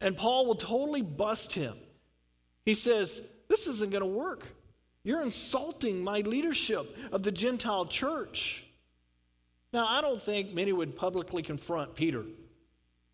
And 0.00 0.16
Paul 0.16 0.46
will 0.46 0.54
totally 0.54 1.02
bust 1.02 1.52
him. 1.52 1.76
He 2.64 2.74
says, 2.74 3.22
This 3.48 3.66
isn't 3.66 3.90
going 3.90 4.02
to 4.02 4.06
work. 4.06 4.46
You're 5.02 5.22
insulting 5.22 6.02
my 6.02 6.20
leadership 6.20 6.96
of 7.12 7.22
the 7.22 7.32
Gentile 7.32 7.86
church. 7.86 8.65
Now, 9.72 9.86
I 9.88 10.00
don't 10.00 10.20
think 10.20 10.54
many 10.54 10.72
would 10.72 10.96
publicly 10.96 11.42
confront 11.42 11.94
Peter. 11.94 12.24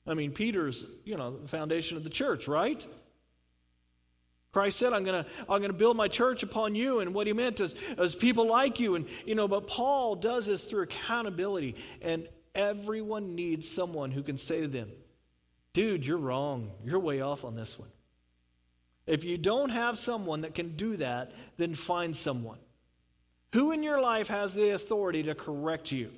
I 0.06 0.14
mean, 0.14 0.32
Peter's, 0.32 0.84
you 1.04 1.16
know, 1.16 1.38
the 1.38 1.48
foundation 1.48 1.96
of 1.96 2.04
the 2.04 2.10
church, 2.10 2.48
right? 2.48 2.86
Christ 4.52 4.78
said, 4.78 4.92
I'm 4.92 5.04
going 5.04 5.24
to 5.24 5.30
I'm 5.40 5.60
going 5.60 5.72
to 5.72 5.78
build 5.78 5.96
my 5.96 6.08
church 6.08 6.42
upon 6.42 6.74
you. 6.74 7.00
And 7.00 7.14
what 7.14 7.26
he 7.26 7.32
meant 7.32 7.60
is, 7.60 7.74
is 7.96 8.14
people 8.14 8.46
like 8.46 8.80
you. 8.80 8.96
And, 8.96 9.06
you 9.24 9.34
know, 9.34 9.48
but 9.48 9.66
Paul 9.66 10.14
does 10.16 10.46
this 10.46 10.64
through 10.64 10.82
accountability. 10.82 11.76
And 12.02 12.28
everyone 12.54 13.34
needs 13.34 13.68
someone 13.68 14.10
who 14.10 14.22
can 14.22 14.36
say 14.36 14.60
to 14.60 14.68
them, 14.68 14.90
dude, 15.72 16.06
you're 16.06 16.18
wrong. 16.18 16.70
You're 16.84 16.98
way 17.00 17.22
off 17.22 17.44
on 17.44 17.54
this 17.54 17.78
one. 17.78 17.88
If 19.06 19.24
you 19.24 19.38
don't 19.38 19.70
have 19.70 19.98
someone 19.98 20.42
that 20.42 20.54
can 20.54 20.76
do 20.76 20.96
that, 20.98 21.32
then 21.56 21.74
find 21.74 22.14
someone. 22.14 22.58
Who 23.54 23.72
in 23.72 23.82
your 23.82 24.00
life 24.00 24.28
has 24.28 24.54
the 24.54 24.70
authority 24.70 25.24
to 25.24 25.34
correct 25.34 25.92
you? 25.92 26.10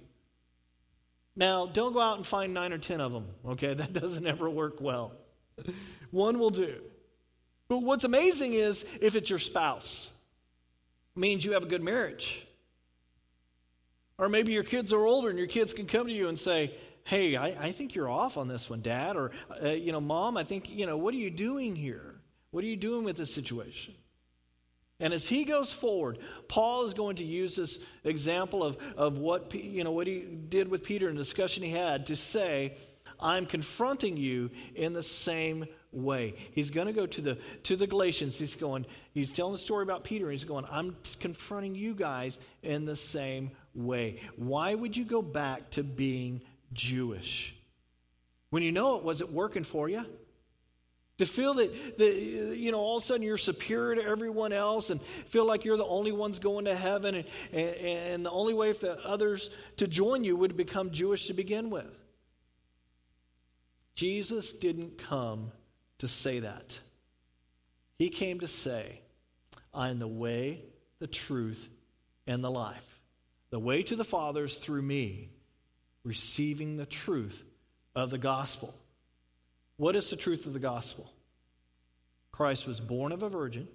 Now, 1.36 1.66
don't 1.66 1.92
go 1.92 2.00
out 2.00 2.16
and 2.16 2.26
find 2.26 2.54
nine 2.54 2.72
or 2.72 2.78
ten 2.78 3.00
of 3.00 3.12
them, 3.12 3.26
okay? 3.46 3.74
That 3.84 3.92
doesn't 3.92 4.26
ever 4.26 4.48
work 4.48 4.80
well. 4.80 5.12
One 6.10 6.38
will 6.38 6.50
do. 6.50 6.80
But 7.68 7.78
what's 7.78 8.04
amazing 8.04 8.54
is 8.54 8.84
if 9.00 9.16
it's 9.16 9.30
your 9.30 9.38
spouse, 9.38 10.12
it 11.16 11.20
means 11.20 11.44
you 11.44 11.52
have 11.52 11.62
a 11.62 11.66
good 11.66 11.82
marriage. 11.82 12.46
Or 14.18 14.28
maybe 14.28 14.52
your 14.52 14.62
kids 14.62 14.92
are 14.92 15.04
older 15.04 15.28
and 15.28 15.38
your 15.38 15.48
kids 15.48 15.74
can 15.74 15.86
come 15.86 16.06
to 16.06 16.12
you 16.12 16.28
and 16.28 16.38
say, 16.38 16.74
Hey, 17.04 17.36
I, 17.36 17.66
I 17.66 17.72
think 17.72 17.94
you're 17.94 18.08
off 18.08 18.38
on 18.38 18.48
this 18.48 18.70
one, 18.70 18.80
Dad. 18.80 19.16
Or, 19.16 19.32
uh, 19.62 19.68
you 19.70 19.92
know, 19.92 20.00
Mom, 20.00 20.38
I 20.38 20.44
think, 20.44 20.70
you 20.70 20.86
know, 20.86 20.96
what 20.96 21.12
are 21.12 21.18
you 21.18 21.30
doing 21.30 21.76
here? 21.76 22.14
What 22.50 22.64
are 22.64 22.66
you 22.66 22.76
doing 22.76 23.04
with 23.04 23.16
this 23.16 23.34
situation? 23.34 23.94
And 25.00 25.12
as 25.12 25.28
he 25.28 25.44
goes 25.44 25.72
forward, 25.72 26.18
Paul 26.48 26.84
is 26.84 26.94
going 26.94 27.16
to 27.16 27.24
use 27.24 27.56
this 27.56 27.78
example 28.04 28.62
of, 28.62 28.78
of 28.96 29.18
what, 29.18 29.52
you 29.54 29.82
know, 29.82 29.90
what 29.90 30.06
he 30.06 30.20
did 30.20 30.68
with 30.68 30.84
Peter 30.84 31.08
in 31.08 31.16
the 31.16 31.20
discussion 31.20 31.62
he 31.62 31.70
had 31.70 32.06
to 32.06 32.16
say, 32.16 32.76
I'm 33.20 33.46
confronting 33.46 34.16
you 34.16 34.50
in 34.74 34.92
the 34.92 35.02
same 35.02 35.66
way. 35.92 36.34
He's 36.52 36.70
going 36.70 36.86
to 36.86 36.92
go 36.92 37.06
to 37.06 37.20
the, 37.20 37.38
to 37.64 37.76
the 37.76 37.86
Galatians. 37.86 38.38
He's 38.38 38.56
going, 38.56 38.86
he's 39.12 39.32
telling 39.32 39.52
the 39.52 39.58
story 39.58 39.82
about 39.82 40.04
Peter, 40.04 40.26
and 40.26 40.32
he's 40.32 40.44
going, 40.44 40.64
I'm 40.70 40.96
confronting 41.20 41.74
you 41.74 41.94
guys 41.94 42.38
in 42.62 42.84
the 42.84 42.96
same 42.96 43.50
way. 43.74 44.20
Why 44.36 44.74
would 44.74 44.96
you 44.96 45.04
go 45.04 45.22
back 45.22 45.70
to 45.72 45.82
being 45.82 46.42
Jewish? 46.72 47.56
When 48.50 48.62
you 48.62 48.72
know 48.72 48.96
it 48.96 49.04
wasn't 49.04 49.32
working 49.32 49.64
for 49.64 49.88
you? 49.88 50.04
To 51.18 51.26
feel 51.26 51.54
that, 51.54 51.98
that, 51.98 52.14
you 52.56 52.72
know, 52.72 52.80
all 52.80 52.96
of 52.96 53.02
a 53.02 53.06
sudden 53.06 53.22
you're 53.22 53.36
superior 53.36 53.94
to 53.94 54.04
everyone 54.04 54.52
else 54.52 54.90
and 54.90 55.00
feel 55.00 55.44
like 55.44 55.64
you're 55.64 55.76
the 55.76 55.86
only 55.86 56.10
ones 56.10 56.40
going 56.40 56.64
to 56.64 56.74
heaven, 56.74 57.14
and, 57.14 57.24
and, 57.52 57.76
and 57.76 58.26
the 58.26 58.32
only 58.32 58.52
way 58.52 58.72
for 58.72 58.98
others 59.04 59.50
to 59.76 59.86
join 59.86 60.24
you 60.24 60.34
would 60.34 60.56
become 60.56 60.90
Jewish 60.90 61.28
to 61.28 61.34
begin 61.34 61.70
with. 61.70 61.86
Jesus 63.94 64.52
didn't 64.52 64.98
come 64.98 65.52
to 65.98 66.08
say 66.08 66.40
that. 66.40 66.80
He 67.96 68.08
came 68.08 68.40
to 68.40 68.48
say, 68.48 69.00
I 69.72 69.90
am 69.90 70.00
the 70.00 70.08
way, 70.08 70.62
the 70.98 71.06
truth, 71.06 71.68
and 72.26 72.42
the 72.42 72.50
life. 72.50 73.00
The 73.50 73.60
way 73.60 73.82
to 73.82 73.94
the 73.94 74.04
Father 74.04 74.44
is 74.44 74.56
through 74.56 74.82
me, 74.82 75.30
receiving 76.02 76.76
the 76.76 76.86
truth 76.86 77.44
of 77.94 78.10
the 78.10 78.18
gospel. 78.18 78.74
What 79.76 79.96
is 79.96 80.10
the 80.10 80.16
truth 80.16 80.46
of 80.46 80.52
the 80.52 80.58
gospel? 80.58 81.10
Christ 82.30 82.66
was 82.66 82.80
born 82.80 83.12
of 83.12 83.22
a 83.22 83.28
virgin. 83.28 83.68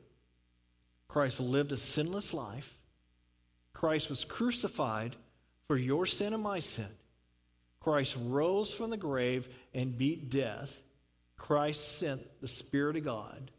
Christ 1.08 1.40
lived 1.40 1.72
a 1.72 1.78
sinless 1.78 2.34
life. 2.34 2.78
Christ 3.74 4.10
was 4.10 4.24
crucified 4.24 5.16
for 5.68 5.78
your 5.78 6.06
sin 6.06 6.34
and 6.34 6.44
my 6.44 6.60
sin. 6.60 6.90
Christ 7.80 8.18
rose 8.26 8.74
from 8.74 8.90
the 8.90 8.98
grave 8.98 9.48
and 9.74 9.98
beat 9.98 10.30
death. 10.30 10.82
Christ 11.38 12.00
sent 12.00 12.22
the 12.42 12.48
Spirit 12.48 12.98
of 12.98 13.06
God 13.06 13.52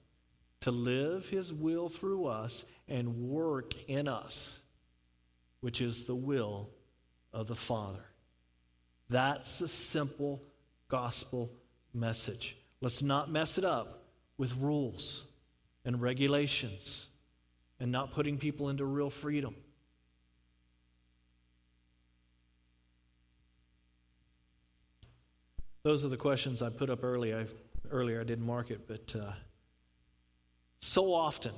to 0.61 0.71
live 0.71 1.29
his 1.29 1.53
will 1.53 1.89
through 1.89 2.27
us 2.27 2.65
and 2.89 3.31
work 3.31 3.73
in 3.89 4.09
us, 4.09 4.61
which 5.61 5.81
is 5.81 6.05
the 6.05 6.15
will 6.15 6.69
of 7.33 7.47
the 7.47 7.55
Father. 7.55 8.05
That's 9.09 9.59
the 9.61 9.69
simple 9.69 10.43
gospel 10.89 11.51
message. 11.93 12.57
Let's 12.81 13.03
not 13.03 13.31
mess 13.31 13.59
it 13.59 13.65
up 13.65 14.05
with 14.39 14.57
rules 14.57 15.25
and 15.85 16.01
regulations 16.01 17.09
and 17.79 17.91
not 17.91 18.13
putting 18.13 18.39
people 18.39 18.69
into 18.69 18.85
real 18.85 19.11
freedom. 19.11 19.55
Those 25.83 26.05
are 26.05 26.09
the 26.09 26.17
questions 26.17 26.63
I 26.63 26.69
put 26.69 26.91
up 26.91 27.03
earlier. 27.03 27.39
I, 27.39 27.47
earlier, 27.91 28.21
I 28.21 28.25
didn't 28.25 28.45
mark 28.45 28.71
it, 28.71 28.87
but 28.87 29.15
uh, 29.19 29.33
so 30.81 31.15
often 31.15 31.55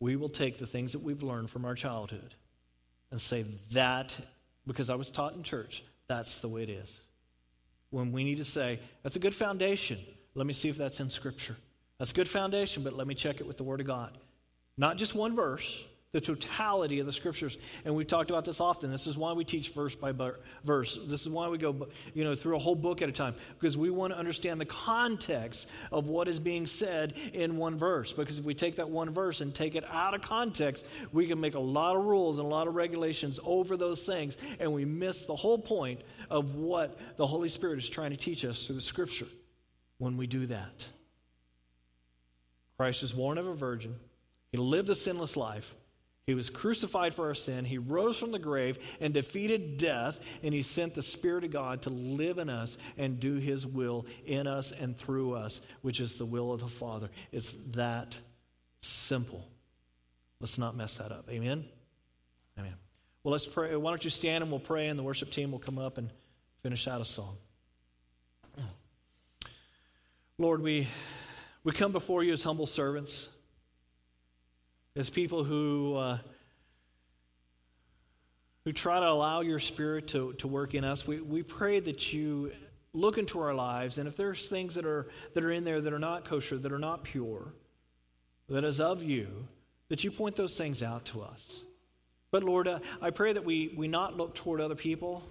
we 0.00 0.16
will 0.16 0.30
take 0.30 0.58
the 0.58 0.66
things 0.66 0.92
that 0.92 1.02
we've 1.02 1.22
learned 1.22 1.50
from 1.50 1.66
our 1.66 1.74
childhood 1.74 2.34
and 3.10 3.20
say 3.20 3.44
that, 3.72 4.16
because 4.66 4.88
I 4.88 4.94
was 4.94 5.10
taught 5.10 5.34
in 5.34 5.42
church, 5.42 5.84
that's 6.08 6.40
the 6.40 6.48
way 6.48 6.62
it 6.62 6.70
is. 6.70 7.00
When 7.94 8.10
we 8.10 8.24
need 8.24 8.38
to 8.38 8.44
say, 8.44 8.80
that's 9.04 9.14
a 9.14 9.20
good 9.20 9.36
foundation. 9.36 10.00
Let 10.34 10.48
me 10.48 10.52
see 10.52 10.68
if 10.68 10.76
that's 10.76 10.98
in 10.98 11.08
Scripture. 11.08 11.54
That's 11.96 12.10
a 12.10 12.14
good 12.14 12.28
foundation, 12.28 12.82
but 12.82 12.92
let 12.92 13.06
me 13.06 13.14
check 13.14 13.40
it 13.40 13.46
with 13.46 13.56
the 13.56 13.62
Word 13.62 13.80
of 13.80 13.86
God. 13.86 14.18
Not 14.76 14.96
just 14.96 15.14
one 15.14 15.32
verse, 15.32 15.86
the 16.14 16.20
totality 16.20 17.00
of 17.00 17.06
the 17.06 17.12
scriptures. 17.12 17.58
And 17.84 17.92
we've 17.92 18.06
talked 18.06 18.30
about 18.30 18.44
this 18.44 18.60
often. 18.60 18.92
This 18.92 19.08
is 19.08 19.18
why 19.18 19.32
we 19.32 19.44
teach 19.44 19.70
verse 19.70 19.96
by 19.96 20.12
verse. 20.62 20.96
This 21.08 21.22
is 21.22 21.28
why 21.28 21.48
we 21.48 21.58
go, 21.58 21.88
you 22.14 22.22
know, 22.22 22.36
through 22.36 22.54
a 22.54 22.60
whole 22.60 22.76
book 22.76 23.02
at 23.02 23.08
a 23.08 23.12
time 23.12 23.34
because 23.58 23.76
we 23.76 23.90
want 23.90 24.12
to 24.12 24.18
understand 24.18 24.60
the 24.60 24.64
context 24.64 25.68
of 25.90 26.06
what 26.06 26.28
is 26.28 26.38
being 26.38 26.68
said 26.68 27.14
in 27.32 27.56
one 27.56 27.76
verse. 27.76 28.12
Because 28.12 28.38
if 28.38 28.44
we 28.44 28.54
take 28.54 28.76
that 28.76 28.88
one 28.88 29.10
verse 29.10 29.40
and 29.40 29.52
take 29.52 29.74
it 29.74 29.84
out 29.90 30.14
of 30.14 30.22
context, 30.22 30.86
we 31.12 31.26
can 31.26 31.40
make 31.40 31.56
a 31.56 31.60
lot 31.60 31.96
of 31.96 32.04
rules 32.04 32.38
and 32.38 32.46
a 32.46 32.48
lot 32.48 32.68
of 32.68 32.76
regulations 32.76 33.40
over 33.42 33.76
those 33.76 34.06
things, 34.06 34.36
and 34.60 34.72
we 34.72 34.84
miss 34.84 35.26
the 35.26 35.34
whole 35.34 35.58
point 35.58 36.00
of 36.30 36.54
what 36.54 36.96
the 37.16 37.26
Holy 37.26 37.48
Spirit 37.48 37.78
is 37.78 37.88
trying 37.88 38.12
to 38.12 38.16
teach 38.16 38.44
us 38.44 38.62
through 38.62 38.76
the 38.76 38.80
scripture 38.80 39.26
when 39.98 40.16
we 40.16 40.28
do 40.28 40.46
that. 40.46 40.88
Christ 42.76 43.02
was 43.02 43.10
born 43.10 43.36
of 43.36 43.48
a 43.48 43.54
virgin. 43.54 43.96
He 44.52 44.58
lived 44.58 44.90
a 44.90 44.94
sinless 44.94 45.36
life. 45.36 45.74
He 46.26 46.34
was 46.34 46.48
crucified 46.48 47.12
for 47.12 47.26
our 47.26 47.34
sin. 47.34 47.66
He 47.66 47.76
rose 47.76 48.18
from 48.18 48.32
the 48.32 48.38
grave 48.38 48.78
and 49.00 49.12
defeated 49.12 49.76
death, 49.76 50.18
and 50.42 50.54
He 50.54 50.62
sent 50.62 50.94
the 50.94 51.02
Spirit 51.02 51.44
of 51.44 51.50
God 51.50 51.82
to 51.82 51.90
live 51.90 52.38
in 52.38 52.48
us 52.48 52.78
and 52.96 53.20
do 53.20 53.34
His 53.34 53.66
will 53.66 54.06
in 54.24 54.46
us 54.46 54.72
and 54.72 54.96
through 54.96 55.34
us, 55.34 55.60
which 55.82 56.00
is 56.00 56.16
the 56.16 56.24
will 56.24 56.52
of 56.52 56.60
the 56.60 56.68
Father. 56.68 57.10
It's 57.30 57.54
that 57.72 58.18
simple. 58.80 59.46
Let's 60.40 60.56
not 60.56 60.76
mess 60.76 60.96
that 60.96 61.12
up. 61.12 61.28
Amen? 61.30 61.66
Amen. 62.58 62.74
Well, 63.22 63.32
let's 63.32 63.46
pray. 63.46 63.76
Why 63.76 63.90
don't 63.90 64.04
you 64.04 64.10
stand 64.10 64.42
and 64.42 64.50
we'll 64.50 64.60
pray, 64.60 64.88
and 64.88 64.98
the 64.98 65.02
worship 65.02 65.30
team 65.30 65.52
will 65.52 65.58
come 65.58 65.78
up 65.78 65.98
and 65.98 66.10
finish 66.62 66.88
out 66.88 67.02
a 67.02 67.04
song. 67.04 67.36
Lord, 70.38 70.62
we, 70.62 70.88
we 71.62 71.72
come 71.72 71.92
before 71.92 72.24
you 72.24 72.32
as 72.32 72.42
humble 72.42 72.66
servants 72.66 73.28
as 74.96 75.10
people 75.10 75.42
who, 75.42 75.96
uh, 75.96 76.18
who 78.64 78.72
try 78.72 79.00
to 79.00 79.08
allow 79.08 79.40
your 79.40 79.58
spirit 79.58 80.08
to, 80.08 80.32
to 80.34 80.46
work 80.46 80.74
in 80.74 80.84
us, 80.84 81.06
we, 81.06 81.20
we 81.20 81.42
pray 81.42 81.80
that 81.80 82.12
you 82.12 82.52
look 82.92 83.18
into 83.18 83.40
our 83.40 83.52
lives, 83.52 83.98
and 83.98 84.06
if 84.06 84.16
there's 84.16 84.48
things 84.48 84.76
that 84.76 84.86
are, 84.86 85.08
that 85.34 85.42
are 85.42 85.50
in 85.50 85.64
there 85.64 85.80
that 85.80 85.92
are 85.92 85.98
not 85.98 86.24
kosher, 86.24 86.56
that 86.56 86.70
are 86.72 86.78
not 86.78 87.02
pure, 87.02 87.52
that 88.48 88.62
is 88.62 88.80
of 88.80 89.02
you, 89.02 89.48
that 89.88 90.04
you 90.04 90.12
point 90.12 90.36
those 90.36 90.56
things 90.56 90.80
out 90.80 91.04
to 91.06 91.22
us. 91.22 91.62
But 92.30 92.44
Lord, 92.44 92.68
uh, 92.68 92.78
I 93.02 93.10
pray 93.10 93.32
that 93.32 93.44
we, 93.44 93.74
we 93.76 93.88
not 93.88 94.16
look 94.16 94.34
toward 94.36 94.60
other 94.60 94.76
people 94.76 95.24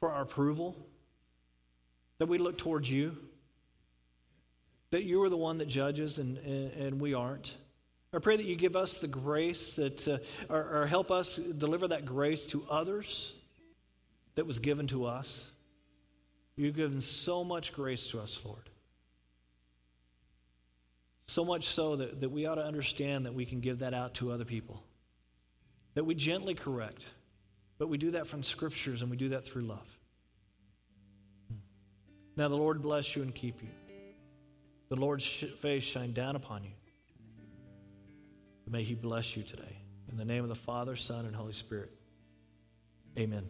for 0.00 0.10
our 0.10 0.22
approval, 0.22 0.76
that 2.18 2.26
we 2.26 2.38
look 2.38 2.58
towards 2.58 2.90
you, 2.90 3.16
that 4.90 5.04
you 5.04 5.22
are 5.22 5.28
the 5.28 5.36
one 5.36 5.58
that 5.58 5.68
judges 5.68 6.18
and, 6.18 6.38
and, 6.38 6.72
and 6.72 7.00
we 7.00 7.14
aren't. 7.14 7.56
I 8.14 8.20
pray 8.20 8.36
that 8.36 8.46
you 8.46 8.54
give 8.54 8.76
us 8.76 8.98
the 8.98 9.08
grace 9.08 9.74
that, 9.74 10.06
uh, 10.06 10.18
or, 10.48 10.82
or 10.82 10.86
help 10.86 11.10
us 11.10 11.36
deliver 11.36 11.88
that 11.88 12.04
grace 12.06 12.46
to 12.46 12.64
others 12.70 13.34
that 14.36 14.46
was 14.46 14.60
given 14.60 14.86
to 14.88 15.06
us. 15.06 15.50
You've 16.54 16.76
given 16.76 17.00
so 17.00 17.42
much 17.42 17.72
grace 17.72 18.06
to 18.08 18.20
us, 18.20 18.40
Lord. 18.44 18.70
So 21.26 21.44
much 21.44 21.64
so 21.64 21.96
that, 21.96 22.20
that 22.20 22.28
we 22.28 22.46
ought 22.46 22.54
to 22.54 22.64
understand 22.64 23.26
that 23.26 23.34
we 23.34 23.46
can 23.46 23.58
give 23.58 23.80
that 23.80 23.94
out 23.94 24.14
to 24.14 24.30
other 24.30 24.44
people. 24.44 24.84
That 25.94 26.04
we 26.04 26.14
gently 26.14 26.54
correct, 26.54 27.04
but 27.78 27.88
we 27.88 27.98
do 27.98 28.12
that 28.12 28.28
from 28.28 28.44
scriptures 28.44 29.02
and 29.02 29.10
we 29.10 29.16
do 29.16 29.30
that 29.30 29.44
through 29.44 29.62
love. 29.62 29.98
Now 32.36 32.46
the 32.46 32.56
Lord 32.56 32.80
bless 32.80 33.16
you 33.16 33.22
and 33.22 33.34
keep 33.34 33.60
you. 33.60 33.70
The 34.88 34.96
Lord's 34.96 35.26
face 35.26 35.82
shine 35.82 36.12
down 36.12 36.36
upon 36.36 36.62
you 36.62 36.70
May 38.66 38.82
He 38.82 38.94
bless 38.94 39.36
you 39.36 39.42
today. 39.42 39.78
In 40.10 40.16
the 40.16 40.24
name 40.24 40.42
of 40.42 40.48
the 40.48 40.54
Father, 40.54 40.96
Son, 40.96 41.26
and 41.26 41.34
Holy 41.34 41.52
Spirit. 41.52 41.90
Amen. 43.18 43.48